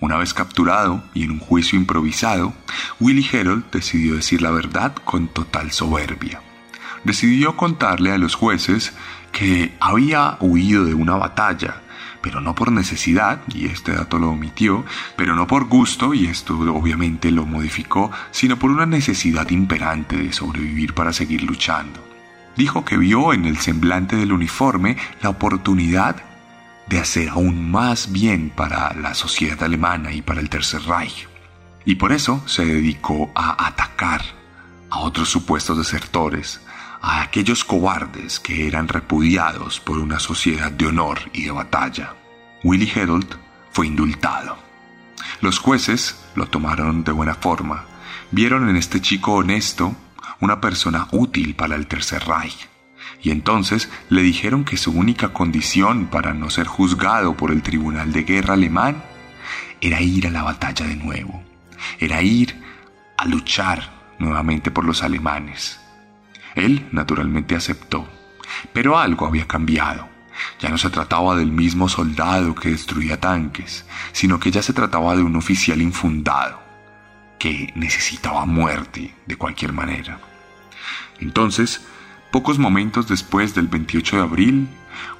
Una 0.00 0.16
vez 0.16 0.34
capturado 0.34 1.04
y 1.14 1.24
en 1.24 1.30
un 1.32 1.38
juicio 1.38 1.78
improvisado, 1.78 2.54
Willie 2.98 3.28
Harold 3.32 3.70
decidió 3.70 4.16
decir 4.16 4.42
la 4.42 4.50
verdad 4.50 4.94
con 5.04 5.28
total 5.28 5.70
soberbia. 5.70 6.42
Decidió 7.04 7.56
contarle 7.56 8.12
a 8.12 8.18
los 8.18 8.34
jueces 8.34 8.92
que 9.30 9.74
había 9.80 10.36
huido 10.40 10.84
de 10.84 10.94
una 10.94 11.14
batalla, 11.14 11.82
pero 12.20 12.40
no 12.40 12.54
por 12.54 12.70
necesidad, 12.72 13.42
y 13.52 13.66
este 13.66 13.92
dato 13.92 14.18
lo 14.18 14.30
omitió, 14.30 14.84
pero 15.16 15.34
no 15.34 15.46
por 15.46 15.66
gusto, 15.66 16.14
y 16.14 16.26
esto 16.26 16.58
obviamente 16.58 17.30
lo 17.30 17.46
modificó, 17.46 18.10
sino 18.30 18.58
por 18.58 18.70
una 18.70 18.86
necesidad 18.86 19.50
imperante 19.50 20.16
de 20.16 20.32
sobrevivir 20.32 20.94
para 20.94 21.12
seguir 21.12 21.42
luchando 21.42 22.11
dijo 22.56 22.84
que 22.84 22.96
vio 22.96 23.32
en 23.32 23.44
el 23.44 23.58
semblante 23.58 24.16
del 24.16 24.32
uniforme 24.32 24.96
la 25.22 25.30
oportunidad 25.30 26.16
de 26.88 26.98
hacer 26.98 27.30
aún 27.30 27.70
más 27.70 28.12
bien 28.12 28.50
para 28.50 28.92
la 28.94 29.14
sociedad 29.14 29.62
alemana 29.62 30.12
y 30.12 30.22
para 30.22 30.40
el 30.40 30.50
Tercer 30.50 30.82
Reich. 30.82 31.28
Y 31.84 31.96
por 31.96 32.12
eso 32.12 32.42
se 32.46 32.64
dedicó 32.64 33.30
a 33.34 33.66
atacar 33.66 34.22
a 34.90 34.98
otros 34.98 35.28
supuestos 35.28 35.78
desertores, 35.78 36.60
a 37.00 37.22
aquellos 37.22 37.64
cobardes 37.64 38.38
que 38.38 38.66
eran 38.66 38.88
repudiados 38.88 39.80
por 39.80 39.98
una 39.98 40.20
sociedad 40.20 40.70
de 40.70 40.86
honor 40.86 41.18
y 41.32 41.44
de 41.44 41.50
batalla. 41.50 42.14
Willy 42.62 42.90
Herold 42.94 43.36
fue 43.72 43.86
indultado. 43.86 44.58
Los 45.40 45.58
jueces 45.58 46.22
lo 46.34 46.46
tomaron 46.46 47.04
de 47.04 47.12
buena 47.12 47.34
forma, 47.34 47.86
vieron 48.30 48.68
en 48.68 48.76
este 48.76 49.00
chico 49.00 49.32
honesto 49.32 49.96
una 50.42 50.60
persona 50.60 51.06
útil 51.12 51.54
para 51.54 51.76
el 51.76 51.86
Tercer 51.86 52.24
Reich. 52.26 52.68
Y 53.22 53.30
entonces 53.30 53.88
le 54.08 54.22
dijeron 54.22 54.64
que 54.64 54.76
su 54.76 54.90
única 54.90 55.32
condición 55.32 56.06
para 56.06 56.34
no 56.34 56.50
ser 56.50 56.66
juzgado 56.66 57.36
por 57.36 57.52
el 57.52 57.62
Tribunal 57.62 58.12
de 58.12 58.24
Guerra 58.24 58.54
alemán 58.54 59.04
era 59.80 60.00
ir 60.00 60.26
a 60.26 60.30
la 60.30 60.42
batalla 60.42 60.84
de 60.84 60.96
nuevo, 60.96 61.44
era 62.00 62.22
ir 62.22 62.60
a 63.16 63.24
luchar 63.26 64.14
nuevamente 64.18 64.72
por 64.72 64.84
los 64.84 65.04
alemanes. 65.04 65.80
Él 66.56 66.88
naturalmente 66.90 67.54
aceptó, 67.54 68.08
pero 68.72 68.98
algo 68.98 69.26
había 69.26 69.46
cambiado. 69.46 70.08
Ya 70.58 70.70
no 70.70 70.78
se 70.78 70.90
trataba 70.90 71.36
del 71.36 71.52
mismo 71.52 71.88
soldado 71.88 72.56
que 72.56 72.70
destruía 72.70 73.20
tanques, 73.20 73.86
sino 74.10 74.40
que 74.40 74.50
ya 74.50 74.60
se 74.62 74.72
trataba 74.72 75.14
de 75.14 75.22
un 75.22 75.36
oficial 75.36 75.80
infundado, 75.80 76.60
que 77.38 77.72
necesitaba 77.76 78.44
muerte 78.44 79.14
de 79.24 79.36
cualquier 79.36 79.72
manera. 79.72 80.31
Entonces, 81.22 81.80
pocos 82.32 82.58
momentos 82.58 83.06
después 83.06 83.54
del 83.54 83.68
28 83.68 84.16
de 84.16 84.22
abril, 84.22 84.68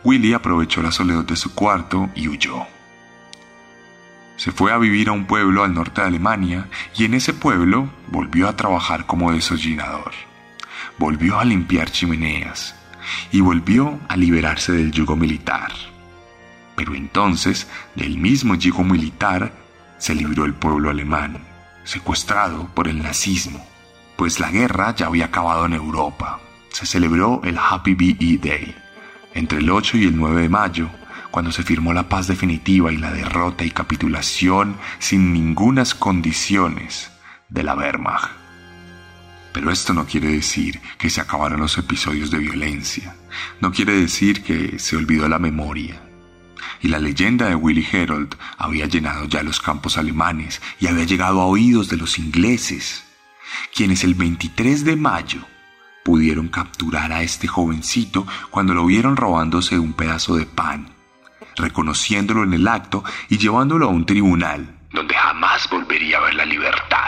Willy 0.03 0.33
aprovechó 0.33 0.83
la 0.83 0.91
soledad 0.91 1.25
de 1.25 1.37
su 1.37 1.55
cuarto 1.55 2.11
y 2.17 2.27
huyó. 2.27 2.67
Se 4.37 4.51
fue 4.51 4.73
a 4.73 4.79
vivir 4.79 5.09
a 5.09 5.13
un 5.13 5.27
pueblo 5.27 5.63
al 5.63 5.75
norte 5.75 6.01
de 6.01 6.09
Alemania 6.09 6.69
y 6.97 7.05
en 7.05 7.15
ese 7.15 7.33
pueblo 7.33 7.89
volvió 8.09 8.49
a 8.49 8.57
trabajar 8.57 9.07
como 9.07 9.33
desollinador. 9.33 10.11
Volvió 10.99 11.39
a 11.39 11.45
limpiar 11.45 11.91
chimeneas 11.91 12.75
y 13.31 13.41
volvió 13.41 14.01
a 14.09 14.17
liberarse 14.17 14.73
del 14.73 14.91
yugo 14.91 15.15
militar. 15.15 15.71
Pero 16.75 16.97
entonces, 16.97 17.69
del 17.95 18.19
mismo 18.19 18.57
yugo 18.57 18.83
militar, 18.83 19.53
se 19.99 20.17
libró 20.17 20.47
el 20.47 20.55
pueblo 20.55 20.91
alemán, 20.91 21.39
secuestrado 21.85 22.67
por 22.75 22.89
el 22.89 23.01
nazismo 23.01 23.72
pues 24.23 24.39
la 24.39 24.53
guerra 24.53 24.95
ya 24.95 25.07
había 25.07 25.25
acabado 25.25 25.67
en 25.67 25.73
Europa. 25.73 26.39
Se 26.71 26.87
celebró 26.87 27.41
el 27.43 27.59
Happy 27.59 27.95
BE 27.95 28.39
Day 28.41 28.73
entre 29.35 29.59
el 29.59 29.69
8 29.69 29.97
y 29.97 30.05
el 30.05 30.17
9 30.17 30.43
de 30.43 30.49
mayo, 30.49 30.89
cuando 31.33 31.51
se 31.51 31.65
firmó 31.65 31.93
la 31.93 32.09
paz 32.09 32.29
definitiva 32.29 32.93
y 32.93 32.99
la 32.99 33.11
derrota 33.11 33.65
y 33.65 33.73
capitulación 33.73 34.77
sin 35.01 35.33
ningunas 35.33 35.97
condiciones 35.97 37.11
de 37.49 37.65
la 37.65 37.75
Wehrmacht. 37.75 38.31
Pero 39.53 39.73
esto 39.73 39.93
no 39.93 40.07
quiere 40.07 40.29
decir 40.29 40.81
que 40.99 41.11
se 41.11 41.21
acabaron 41.21 41.59
los 41.59 41.77
episodios 41.77 42.31
de 42.31 42.39
violencia, 42.39 43.17
no 43.61 43.73
quiere 43.73 43.95
decir 43.95 44.45
que 44.45 44.79
se 44.79 44.95
olvidó 44.95 45.29
la 45.29 45.41
memoria. 45.41 46.01
Y 46.81 46.87
la 46.87 47.01
leyenda 47.01 47.49
de 47.49 47.57
Willy 47.57 47.85
Herold 47.91 48.37
había 48.57 48.87
llenado 48.87 49.25
ya 49.25 49.43
los 49.43 49.61
campos 49.61 49.99
alemanes 49.99 50.63
y 50.79 50.87
había 50.87 51.07
llegado 51.07 51.41
a 51.41 51.47
oídos 51.47 51.89
de 51.89 51.97
los 51.97 52.21
ingleses 52.21 53.03
quienes 53.75 54.05
el 54.05 54.15
23 54.15 54.85
de 54.85 54.97
mayo 54.97 55.41
pudieron 56.05 56.49
capturar 56.49 57.13
a 57.13 57.23
este 57.23 57.47
jovencito 57.47 58.27
cuando 58.51 58.75
lo 58.75 58.87
vieron 58.87 59.17
robándose 59.17 59.79
un 59.79 59.93
pedazo 59.93 60.37
de 60.37 60.47
pan, 60.47 60.89
reconociéndolo 61.57 62.43
en 62.43 62.55
el 62.55 62.67
acto 62.67 63.05
y 63.29 63.39
llevándolo 63.39 63.87
a 63.87 63.91
un 63.91 64.07
tribunal 64.07 64.79
donde 64.93 65.15
jamás 65.15 65.69
volvería 65.71 66.19
a 66.19 66.21
ver 66.21 66.35
la 66.35 66.45
libertad. 66.45 67.02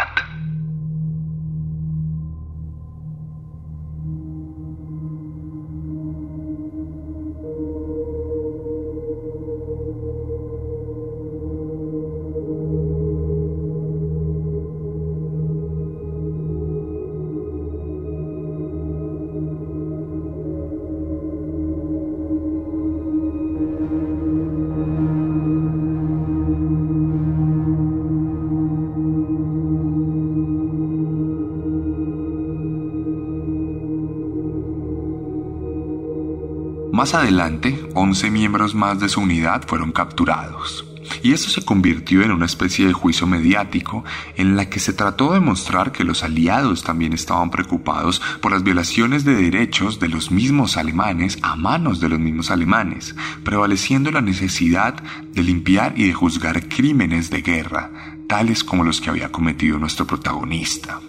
Más 37.05 37.13
adelante, 37.13 37.87
11 37.93 38.31
miembros 38.31 38.75
más 38.75 38.99
de 38.99 39.11
su 39.11 39.21
unidad 39.21 39.67
fueron 39.67 39.93
capturados. 39.93 40.87
y 41.23 41.35
eso 41.35 41.51
se 41.51 41.63
convirtió 41.63 42.23
en 42.23 42.31
una 42.31 42.47
especie 42.47 42.87
de 42.87 42.95
juicio 42.95 43.27
mediático 43.27 44.05
en 44.37 44.57
la 44.57 44.71
que 44.71 44.81
se 44.81 44.95
trató 44.95 45.35
de 45.35 45.41
mostrar 45.41 45.93
que 45.93 46.03
los 46.03 46.25
aliados 46.25 46.83
también 46.83 47.13
estaban 47.13 47.51
preocupados 47.51 48.23
por 48.41 48.53
las 48.53 48.63
violaciones 48.63 49.23
de 49.27 49.35
derechos 49.35 50.01
de 50.01 50.09
los 50.09 50.31
mismos 50.31 50.79
alemanes 50.79 51.39
a 51.43 51.57
manos 51.57 52.01
de 52.01 52.09
los 52.09 52.19
mismos 52.19 52.51
alemanes, 52.51 53.15
prevaleciendo 53.43 54.11
la 54.11 54.23
necesidad 54.23 54.95
de 54.95 55.43
limpiar 55.43 55.93
y 55.99 56.07
de 56.07 56.15
juzgar 56.15 56.71
crímenes 56.71 57.29
de 57.29 57.43
guerra, 57.43 57.91
tales 58.27 58.65
como 58.65 58.83
los 58.83 59.03
que 59.03 59.11
había 59.11 59.31
cometido 59.31 59.79
nuestro 59.79 60.07
protagonista. 60.07 61.01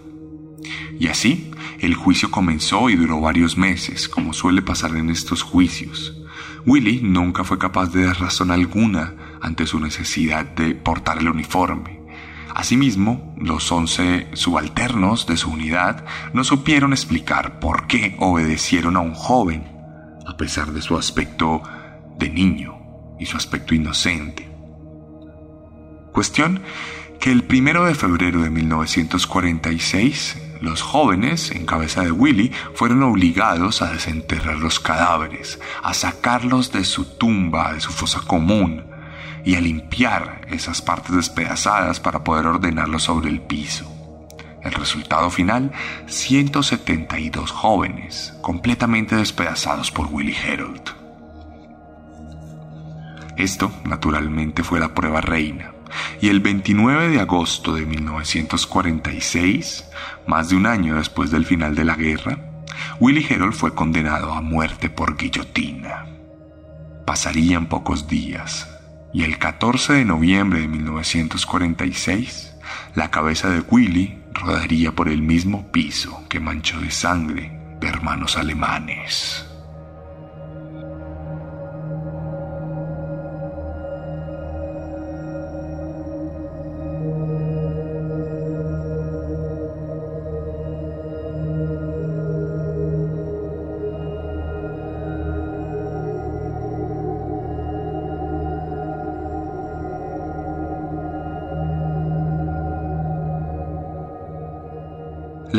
Y 0.99 1.07
así, 1.07 1.51
el 1.85 1.95
juicio 1.95 2.31
comenzó 2.31 2.89
y 2.89 2.95
duró 2.95 3.21
varios 3.21 3.57
meses, 3.57 4.09
como 4.09 4.33
suele 4.33 4.61
pasar 4.61 4.95
en 4.95 5.09
estos 5.09 5.43
juicios. 5.43 6.17
Willy 6.65 7.01
nunca 7.01 7.43
fue 7.43 7.59
capaz 7.59 7.91
de 7.91 8.05
dar 8.05 8.19
razón 8.19 8.49
alguna 8.49 9.13
ante 9.41 9.67
su 9.67 9.79
necesidad 9.79 10.45
de 10.45 10.73
portar 10.73 11.19
el 11.19 11.29
uniforme. 11.29 12.01
Asimismo, 12.55 13.35
los 13.37 13.71
once 13.71 14.27
subalternos 14.33 15.27
de 15.27 15.37
su 15.37 15.51
unidad 15.51 16.05
no 16.33 16.43
supieron 16.43 16.93
explicar 16.93 17.59
por 17.59 17.85
qué 17.85 18.15
obedecieron 18.19 18.97
a 18.97 19.01
un 19.01 19.13
joven, 19.13 19.63
a 20.25 20.37
pesar 20.37 20.71
de 20.71 20.81
su 20.81 20.97
aspecto 20.97 21.61
de 22.17 22.29
niño 22.29 22.79
y 23.19 23.25
su 23.27 23.37
aspecto 23.37 23.75
inocente. 23.75 24.49
Cuestión 26.13 26.61
que 27.19 27.31
el 27.31 27.43
primero 27.43 27.85
de 27.85 27.93
febrero 27.93 28.41
de 28.41 28.49
1946 28.49 30.44
los 30.65 30.81
jóvenes, 30.81 31.51
en 31.51 31.65
cabeza 31.65 32.01
de 32.01 32.11
Willy, 32.11 32.51
fueron 32.73 33.03
obligados 33.03 33.81
a 33.81 33.93
desenterrar 33.93 34.57
los 34.57 34.79
cadáveres, 34.79 35.59
a 35.83 35.93
sacarlos 35.93 36.71
de 36.71 36.83
su 36.83 37.05
tumba, 37.17 37.73
de 37.73 37.79
su 37.79 37.91
fosa 37.91 38.21
común, 38.21 38.83
y 39.45 39.55
a 39.55 39.61
limpiar 39.61 40.41
esas 40.49 40.81
partes 40.81 41.15
despedazadas 41.15 41.99
para 41.99 42.23
poder 42.23 42.47
ordenarlos 42.47 43.03
sobre 43.03 43.29
el 43.29 43.41
piso. 43.41 43.91
El 44.63 44.73
resultado 44.73 45.29
final, 45.29 45.71
172 46.07 47.51
jóvenes, 47.51 48.33
completamente 48.41 49.15
despedazados 49.15 49.91
por 49.91 50.07
Willy 50.07 50.35
Herold. 50.35 50.81
Esto, 53.37 53.71
naturalmente, 53.83 54.63
fue 54.63 54.79
la 54.79 54.95
prueba 54.95 55.21
reina 55.21 55.74
y 56.21 56.29
el 56.29 56.39
29 56.39 57.09
de 57.09 57.19
agosto 57.19 57.75
de 57.75 57.85
1946, 57.85 59.85
más 60.27 60.49
de 60.49 60.55
un 60.55 60.65
año 60.65 60.95
después 60.95 61.31
del 61.31 61.45
final 61.45 61.75
de 61.75 61.85
la 61.85 61.95
guerra, 61.95 62.37
Willy 62.99 63.25
Herold 63.27 63.53
fue 63.53 63.73
condenado 63.73 64.33
a 64.33 64.41
muerte 64.41 64.89
por 64.89 65.17
guillotina. 65.17 66.05
Pasarían 67.05 67.67
pocos 67.67 68.07
días, 68.07 68.69
y 69.13 69.23
el 69.23 69.37
14 69.37 69.93
de 69.93 70.05
noviembre 70.05 70.61
de 70.61 70.67
1946, 70.67 72.53
la 72.95 73.11
cabeza 73.11 73.49
de 73.49 73.61
Willy 73.61 74.19
rodaría 74.33 74.91
por 74.91 75.09
el 75.09 75.21
mismo 75.21 75.71
piso 75.71 76.23
que 76.29 76.39
manchó 76.39 76.79
de 76.79 76.91
sangre 76.91 77.59
de 77.79 77.87
hermanos 77.87 78.37
alemanes. 78.37 79.44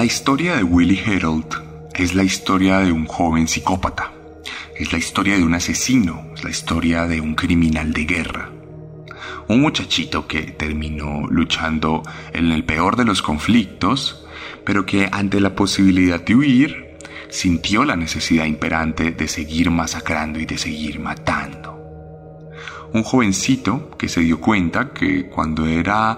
Historia 0.06 0.54
de 0.54 0.62
Willy 0.62 1.02
Herold 1.04 1.90
es 1.92 2.14
la 2.14 2.22
historia 2.22 2.78
de 2.78 2.92
un 2.92 3.06
joven 3.06 3.48
psicópata, 3.48 4.12
es 4.76 4.92
la 4.92 4.98
historia 4.98 5.34
de 5.34 5.42
un 5.42 5.52
asesino, 5.54 6.28
es 6.32 6.44
la 6.44 6.50
historia 6.50 7.08
de 7.08 7.20
un 7.20 7.34
criminal 7.34 7.92
de 7.92 8.04
guerra. 8.04 8.52
Un 9.48 9.60
muchachito 9.60 10.28
que 10.28 10.42
terminó 10.42 11.26
luchando 11.28 12.04
en 12.32 12.52
el 12.52 12.62
peor 12.62 12.94
de 12.94 13.04
los 13.04 13.20
conflictos, 13.20 14.24
pero 14.64 14.86
que 14.86 15.08
ante 15.10 15.40
la 15.40 15.56
posibilidad 15.56 16.20
de 16.20 16.36
huir, 16.36 16.96
sintió 17.28 17.84
la 17.84 17.96
necesidad 17.96 18.44
imperante 18.44 19.10
de 19.10 19.26
seguir 19.26 19.72
masacrando 19.72 20.38
y 20.38 20.46
de 20.46 20.56
seguir 20.56 21.00
matando. 21.00 21.82
Un 22.92 23.02
jovencito 23.02 23.90
que 23.98 24.08
se 24.08 24.20
dio 24.20 24.40
cuenta 24.40 24.92
que 24.92 25.26
cuando 25.26 25.66
era 25.66 26.16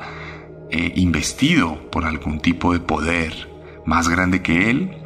eh, 0.70 0.92
investido 0.96 1.90
por 1.90 2.04
algún 2.04 2.40
tipo 2.40 2.74
de 2.74 2.80
poder, 2.80 3.57
más 3.88 4.06
grande 4.10 4.42
que 4.42 4.68
él, 4.68 4.98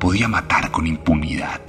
podía 0.00 0.26
matar 0.26 0.70
con 0.70 0.86
impunidad. 0.86 1.60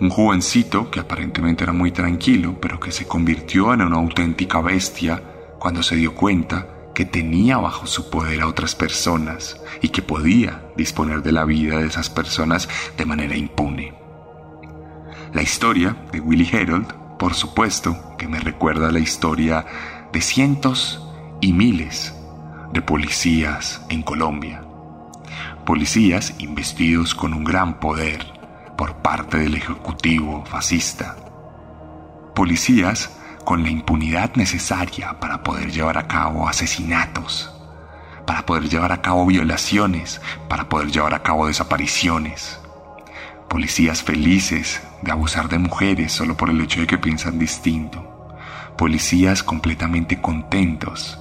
Un 0.00 0.10
jovencito 0.10 0.90
que 0.90 0.98
aparentemente 0.98 1.62
era 1.62 1.72
muy 1.72 1.92
tranquilo, 1.92 2.58
pero 2.60 2.80
que 2.80 2.90
se 2.90 3.06
convirtió 3.06 3.72
en 3.72 3.82
una 3.82 3.98
auténtica 3.98 4.60
bestia 4.60 5.22
cuando 5.60 5.84
se 5.84 5.94
dio 5.94 6.12
cuenta 6.16 6.90
que 6.92 7.04
tenía 7.04 7.58
bajo 7.58 7.86
su 7.86 8.10
poder 8.10 8.40
a 8.40 8.48
otras 8.48 8.74
personas 8.74 9.60
y 9.80 9.90
que 9.90 10.02
podía 10.02 10.72
disponer 10.76 11.22
de 11.22 11.30
la 11.30 11.44
vida 11.44 11.78
de 11.78 11.86
esas 11.86 12.10
personas 12.10 12.68
de 12.98 13.04
manera 13.06 13.36
impune. 13.36 13.94
La 15.32 15.42
historia 15.42 15.96
de 16.10 16.18
Willy 16.18 16.48
Herold, 16.50 16.92
por 17.16 17.34
supuesto, 17.34 18.16
que 18.18 18.26
me 18.26 18.40
recuerda 18.40 18.88
a 18.88 18.92
la 18.92 18.98
historia 18.98 19.64
de 20.12 20.20
cientos 20.20 21.00
y 21.40 21.52
miles 21.52 22.12
de 22.72 22.82
policías 22.82 23.82
en 23.88 24.02
Colombia 24.02 24.64
policías 25.70 26.34
investidos 26.38 27.14
con 27.14 27.32
un 27.32 27.44
gran 27.44 27.78
poder 27.78 28.26
por 28.76 28.96
parte 28.96 29.38
del 29.38 29.54
Ejecutivo 29.54 30.44
fascista. 30.44 31.14
Policías 32.34 33.16
con 33.44 33.62
la 33.62 33.70
impunidad 33.70 34.34
necesaria 34.34 35.20
para 35.20 35.44
poder 35.44 35.70
llevar 35.70 35.96
a 35.96 36.08
cabo 36.08 36.48
asesinatos, 36.48 37.54
para 38.26 38.44
poder 38.44 38.68
llevar 38.68 38.90
a 38.90 39.00
cabo 39.00 39.24
violaciones, 39.26 40.20
para 40.48 40.68
poder 40.68 40.90
llevar 40.90 41.14
a 41.14 41.22
cabo 41.22 41.46
desapariciones. 41.46 42.58
Policías 43.48 44.02
felices 44.02 44.82
de 45.02 45.12
abusar 45.12 45.48
de 45.48 45.60
mujeres 45.60 46.10
solo 46.10 46.36
por 46.36 46.50
el 46.50 46.60
hecho 46.60 46.80
de 46.80 46.88
que 46.88 46.98
piensan 46.98 47.38
distinto. 47.38 48.34
Policías 48.76 49.44
completamente 49.44 50.20
contentos 50.20 51.16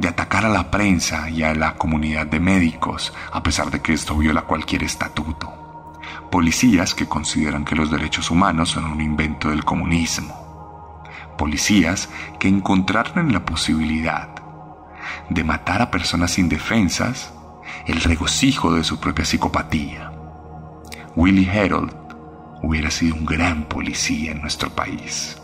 de 0.00 0.08
atacar 0.08 0.46
a 0.46 0.48
la 0.48 0.70
prensa 0.70 1.28
y 1.28 1.42
a 1.42 1.54
la 1.54 1.74
comunidad 1.74 2.26
de 2.26 2.40
médicos, 2.40 3.12
a 3.32 3.42
pesar 3.42 3.70
de 3.70 3.80
que 3.80 3.92
esto 3.92 4.16
viola 4.16 4.42
cualquier 4.42 4.82
estatuto. 4.82 6.00
Policías 6.30 6.94
que 6.94 7.06
consideran 7.06 7.66
que 7.66 7.76
los 7.76 7.90
derechos 7.90 8.30
humanos 8.30 8.70
son 8.70 8.86
un 8.86 9.02
invento 9.02 9.50
del 9.50 9.64
comunismo. 9.64 11.04
Policías 11.36 12.08
que 12.38 12.48
encontraron 12.48 13.18
en 13.18 13.32
la 13.34 13.44
posibilidad 13.44 14.30
de 15.28 15.44
matar 15.44 15.82
a 15.82 15.90
personas 15.90 16.38
indefensas 16.38 17.34
el 17.86 18.00
regocijo 18.00 18.72
de 18.72 18.84
su 18.84 18.98
propia 19.00 19.26
psicopatía. 19.26 20.12
Willie 21.14 21.50
Herold 21.50 21.94
hubiera 22.62 22.90
sido 22.90 23.16
un 23.16 23.26
gran 23.26 23.64
policía 23.64 24.32
en 24.32 24.40
nuestro 24.40 24.70
país. 24.70 25.36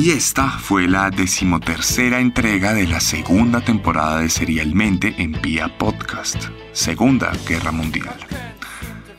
Y 0.00 0.12
esta 0.12 0.48
fue 0.48 0.88
la 0.88 1.10
decimotercera 1.10 2.20
entrega 2.20 2.72
de 2.72 2.86
la 2.86 3.00
segunda 3.00 3.60
temporada 3.60 4.20
de 4.20 4.30
Serialmente 4.30 5.14
en 5.18 5.32
Vía 5.42 5.76
Podcast, 5.76 6.44
Segunda 6.72 7.30
Guerra 7.46 7.70
Mundial. 7.70 8.16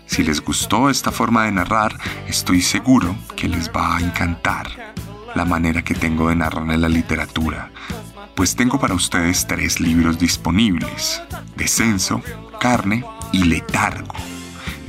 Si 0.07 0.23
les 0.23 0.41
gustó 0.41 0.89
esta 0.89 1.11
forma 1.11 1.45
de 1.45 1.51
narrar, 1.51 1.95
estoy 2.27 2.63
seguro 2.63 3.15
que 3.36 3.47
les 3.47 3.69
va 3.69 3.97
a 3.97 3.99
encantar 3.99 4.95
la 5.36 5.45
manera 5.45 5.84
que 5.84 5.93
tengo 5.93 6.29
de 6.29 6.36
narrar 6.38 6.71
en 6.71 6.82
la 6.82 6.89
literatura, 6.89 7.71
pues 8.34 8.55
tengo 8.55 8.79
para 8.79 8.95
ustedes 8.95 9.45
tres 9.45 9.79
libros 9.79 10.17
disponibles, 10.17 11.21
Descenso, 11.55 12.23
Carne 12.59 13.05
y 13.32 13.43
Letargo 13.43 14.15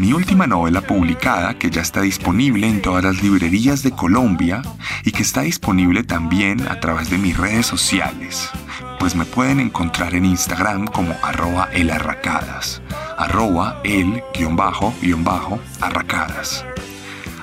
mi 0.03 0.13
última 0.13 0.49
novela 0.49 0.81
publicada 0.81 1.55
que 1.55 1.71
ya 1.71 1.81
está 1.81 2.01
disponible 2.01 2.67
en 2.67 2.83
todas 2.83 3.05
las 3.05 3.23
librerías 3.23 3.85
de 3.85 3.93
Colombia 3.93 4.61
y 5.05 5.13
que 5.13 5.23
está 5.23 5.43
disponible 5.43 6.03
también 6.03 6.67
a 6.67 6.81
través 6.81 7.09
de 7.09 7.19
mis 7.19 7.37
redes 7.37 7.67
sociales, 7.67 8.51
pues 8.99 9.15
me 9.15 9.25
pueden 9.25 9.61
encontrar 9.61 10.17
en 10.17 10.25
Instagram 10.25 10.89
como 10.89 11.15
arroba 11.23 11.69
elarracadas, 11.73 12.83
arroba 13.17 13.81
el 13.85 14.25
guion 14.35 14.57
bajo 14.57 14.93
guion 15.01 15.23
bajo 15.23 15.61
arracadas. 15.81 16.65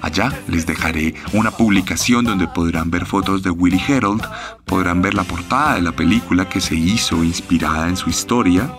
Allá 0.02 0.34
les 0.50 0.66
dejaré 0.66 1.16
una 1.32 1.52
publicación 1.52 2.26
donde 2.26 2.50
podrán 2.50 2.92
ver 2.92 3.06
fotos 3.06 3.42
de 3.42 3.52
Willie 3.52 3.82
Herald, 3.88 4.28
podrán 4.66 5.02
ver 5.02 5.14
la 5.14 5.24
portada 5.24 5.76
de 5.76 5.82
la 5.82 5.94
película 5.94 6.50
que 6.50 6.60
se 6.60 6.76
hizo 6.76 7.24
inspirada 7.24 7.88
en 7.88 7.96
su 7.96 8.10
historia 8.10 8.70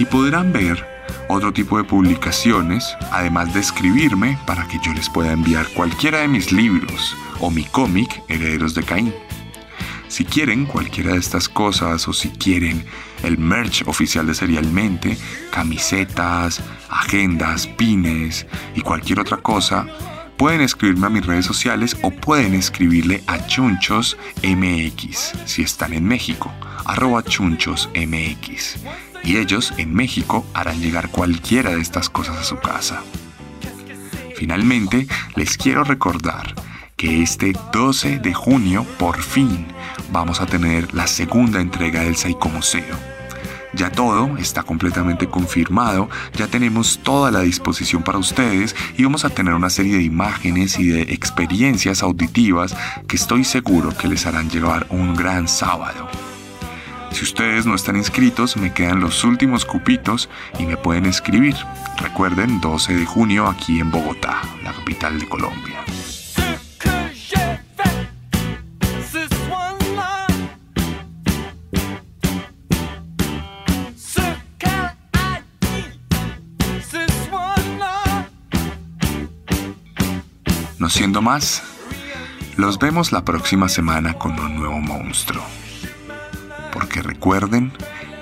y 0.00 0.04
podrán 0.04 0.52
ver 0.52 0.93
otro 1.28 1.52
tipo 1.52 1.78
de 1.78 1.84
publicaciones, 1.84 2.96
además 3.10 3.54
de 3.54 3.60
escribirme 3.60 4.38
para 4.46 4.66
que 4.68 4.78
yo 4.84 4.92
les 4.92 5.08
pueda 5.08 5.32
enviar 5.32 5.66
cualquiera 5.74 6.20
de 6.20 6.28
mis 6.28 6.52
libros 6.52 7.16
o 7.40 7.50
mi 7.50 7.64
cómic 7.64 8.22
Herederos 8.28 8.74
de 8.74 8.82
Caín. 8.82 9.14
Si 10.08 10.24
quieren 10.24 10.66
cualquiera 10.66 11.12
de 11.12 11.18
estas 11.18 11.48
cosas 11.48 12.06
o 12.06 12.12
si 12.12 12.28
quieren 12.28 12.84
el 13.24 13.36
merch 13.36 13.82
oficial 13.86 14.26
de 14.26 14.34
Serialmente, 14.34 15.16
camisetas, 15.50 16.62
agendas, 16.88 17.66
pines 17.66 18.46
y 18.76 18.80
cualquier 18.82 19.20
otra 19.20 19.38
cosa, 19.38 19.86
pueden 20.36 20.60
escribirme 20.60 21.06
a 21.06 21.10
mis 21.10 21.26
redes 21.26 21.46
sociales 21.46 21.96
o 22.02 22.10
pueden 22.10 22.54
escribirle 22.54 23.22
a 23.26 23.46
Chunchos 23.46 24.16
MX 24.42 25.32
si 25.44 25.62
están 25.62 25.92
en 25.92 26.04
México, 26.04 26.52
arroba 26.84 27.22
Chunchos 27.22 27.88
MX. 27.94 28.76
Y 29.22 29.38
ellos 29.38 29.72
en 29.78 29.94
México 29.94 30.46
harán 30.54 30.80
llegar 30.80 31.10
cualquiera 31.10 31.70
de 31.70 31.80
estas 31.80 32.10
cosas 32.10 32.36
a 32.36 32.44
su 32.44 32.58
casa. 32.58 33.02
Finalmente, 34.36 35.06
les 35.36 35.56
quiero 35.56 35.84
recordar 35.84 36.54
que 36.96 37.22
este 37.22 37.54
12 37.72 38.18
de 38.18 38.34
junio, 38.34 38.84
por 38.98 39.22
fin, 39.22 39.66
vamos 40.12 40.40
a 40.40 40.46
tener 40.46 40.92
la 40.94 41.06
segunda 41.06 41.60
entrega 41.60 42.02
del 42.02 42.16
Museo 42.52 43.13
ya 43.74 43.90
todo 43.90 44.36
está 44.38 44.62
completamente 44.62 45.28
confirmado, 45.28 46.08
ya 46.34 46.46
tenemos 46.46 47.00
toda 47.02 47.30
la 47.30 47.40
disposición 47.40 48.02
para 48.02 48.18
ustedes 48.18 48.74
y 48.96 49.04
vamos 49.04 49.24
a 49.24 49.30
tener 49.30 49.54
una 49.54 49.70
serie 49.70 49.96
de 49.96 50.02
imágenes 50.02 50.78
y 50.78 50.88
de 50.88 51.02
experiencias 51.02 52.02
auditivas 52.02 52.76
que 53.06 53.16
estoy 53.16 53.44
seguro 53.44 53.96
que 53.96 54.08
les 54.08 54.26
harán 54.26 54.50
llevar 54.50 54.86
un 54.90 55.14
gran 55.14 55.48
sábado. 55.48 56.08
Si 57.12 57.22
ustedes 57.22 57.64
no 57.64 57.76
están 57.76 57.96
inscritos, 57.96 58.56
me 58.56 58.72
quedan 58.72 58.98
los 58.98 59.22
últimos 59.22 59.64
cupitos 59.64 60.28
y 60.58 60.66
me 60.66 60.76
pueden 60.76 61.06
escribir. 61.06 61.54
Recuerden, 61.98 62.60
12 62.60 62.96
de 62.96 63.06
junio 63.06 63.46
aquí 63.46 63.78
en 63.78 63.92
Bogotá, 63.92 64.42
la 64.64 64.72
capital 64.72 65.20
de 65.20 65.28
Colombia. 65.28 65.84
No 80.84 80.90
siendo 80.90 81.22
más, 81.22 81.62
los 82.58 82.78
vemos 82.78 83.10
la 83.10 83.24
próxima 83.24 83.70
semana 83.70 84.18
con 84.18 84.38
un 84.38 84.56
nuevo 84.56 84.78
monstruo. 84.80 85.42
Porque 86.74 87.00
recuerden 87.00 87.72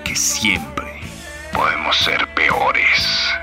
que 0.05 0.15
siempre 0.15 1.01
podemos 1.51 1.97
ser 1.97 2.25
peores. 2.33 3.33